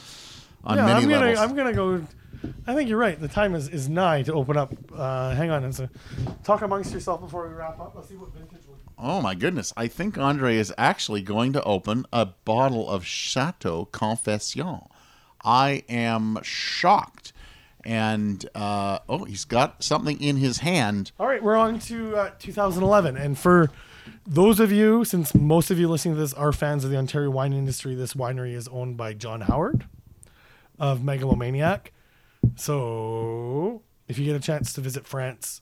on 0.63 0.77
yeah, 0.77 0.85
many 0.85 1.03
I'm 1.03 1.09
gonna 1.09 1.25
levels. 1.25 1.39
I'm 1.39 1.55
gonna 1.55 1.73
go. 1.73 2.05
I 2.65 2.73
think 2.73 2.89
you're 2.89 2.97
right. 2.97 3.19
The 3.19 3.27
time 3.27 3.53
is, 3.55 3.69
is 3.69 3.87
nigh 3.89 4.23
to 4.23 4.33
open 4.33 4.57
up. 4.57 4.73
Uh, 4.95 5.35
hang 5.35 5.51
on, 5.51 5.63
and 5.63 5.75
so 5.75 5.89
talk 6.43 6.61
amongst 6.61 6.93
yourself 6.93 7.21
before 7.21 7.47
we 7.47 7.53
wrap 7.53 7.79
up. 7.79 7.93
Let's 7.95 8.09
see 8.09 8.15
what 8.15 8.33
vintage. 8.33 8.61
we 8.67 8.75
Oh 8.97 9.21
my 9.21 9.33
goodness! 9.35 9.73
I 9.75 9.87
think 9.87 10.17
Andre 10.17 10.57
is 10.57 10.73
actually 10.77 11.21
going 11.23 11.53
to 11.53 11.63
open 11.63 12.05
a 12.13 12.27
bottle 12.27 12.87
of 12.89 13.05
Chateau 13.05 13.85
Confession. 13.85 14.81
I 15.43 15.83
am 15.89 16.37
shocked, 16.43 17.30
and 17.85 18.47
uh, 18.55 18.99
oh, 19.09 19.25
he's 19.25 19.45
got 19.45 19.83
something 19.83 20.21
in 20.21 20.37
his 20.37 20.59
hand. 20.59 21.11
All 21.19 21.27
right, 21.27 21.41
we're 21.41 21.55
on 21.55 21.79
to 21.79 22.15
uh, 22.15 22.31
2011, 22.39 23.17
and 23.17 23.37
for 23.37 23.71
those 24.25 24.59
of 24.59 24.71
you, 24.71 25.03
since 25.05 25.33
most 25.33 25.71
of 25.71 25.79
you 25.79 25.87
listening 25.87 26.15
to 26.15 26.19
this 26.21 26.33
are 26.33 26.51
fans 26.51 26.83
of 26.83 26.91
the 26.91 26.97
Ontario 26.97 27.29
wine 27.29 27.53
industry, 27.53 27.95
this 27.95 28.13
winery 28.13 28.53
is 28.53 28.67
owned 28.67 28.97
by 28.97 29.13
John 29.13 29.41
Howard 29.41 29.85
of 30.79 31.03
Megalomaniac. 31.03 31.91
So, 32.55 33.83
if 34.07 34.17
you 34.17 34.25
get 34.25 34.35
a 34.35 34.39
chance 34.39 34.73
to 34.73 34.81
visit 34.81 35.05
France, 35.05 35.61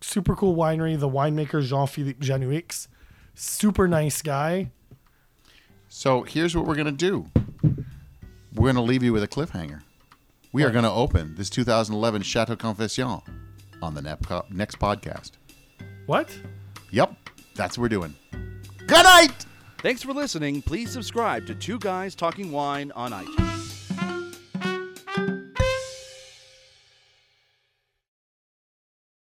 super 0.00 0.34
cool 0.36 0.56
winery. 0.56 0.98
The 0.98 1.08
winemaker 1.08 1.62
Jean 1.62 1.86
Philippe 1.86 2.24
Janoueix, 2.24 2.88
super 3.34 3.88
nice 3.88 4.22
guy. 4.22 4.70
So 5.88 6.22
here's 6.22 6.56
what 6.56 6.66
we're 6.66 6.74
gonna 6.74 6.92
do. 6.92 7.26
We're 8.54 8.72
gonna 8.72 8.82
leave 8.82 9.02
you 9.02 9.12
with 9.12 9.22
a 9.22 9.28
cliffhanger. 9.28 9.82
We 10.52 10.64
are 10.64 10.70
gonna 10.70 10.92
open 10.94 11.34
this 11.34 11.48
2011 11.48 12.22
Chateau 12.22 12.56
Confession 12.56 13.20
on 13.80 13.94
the 13.94 14.02
nep- 14.02 14.50
next 14.50 14.78
podcast. 14.78 15.32
What? 16.06 16.28
Yep, 16.90 17.14
that's 17.54 17.78
what 17.78 17.82
we're 17.82 17.88
doing. 17.88 18.14
Good 18.86 19.04
night. 19.04 19.46
Thanks 19.78 20.02
for 20.02 20.12
listening. 20.12 20.60
Please 20.62 20.90
subscribe 20.90 21.46
to 21.46 21.54
Two 21.54 21.78
Guys 21.78 22.14
Talking 22.14 22.52
Wine 22.52 22.92
on 22.94 23.12
iTunes. 23.12 23.51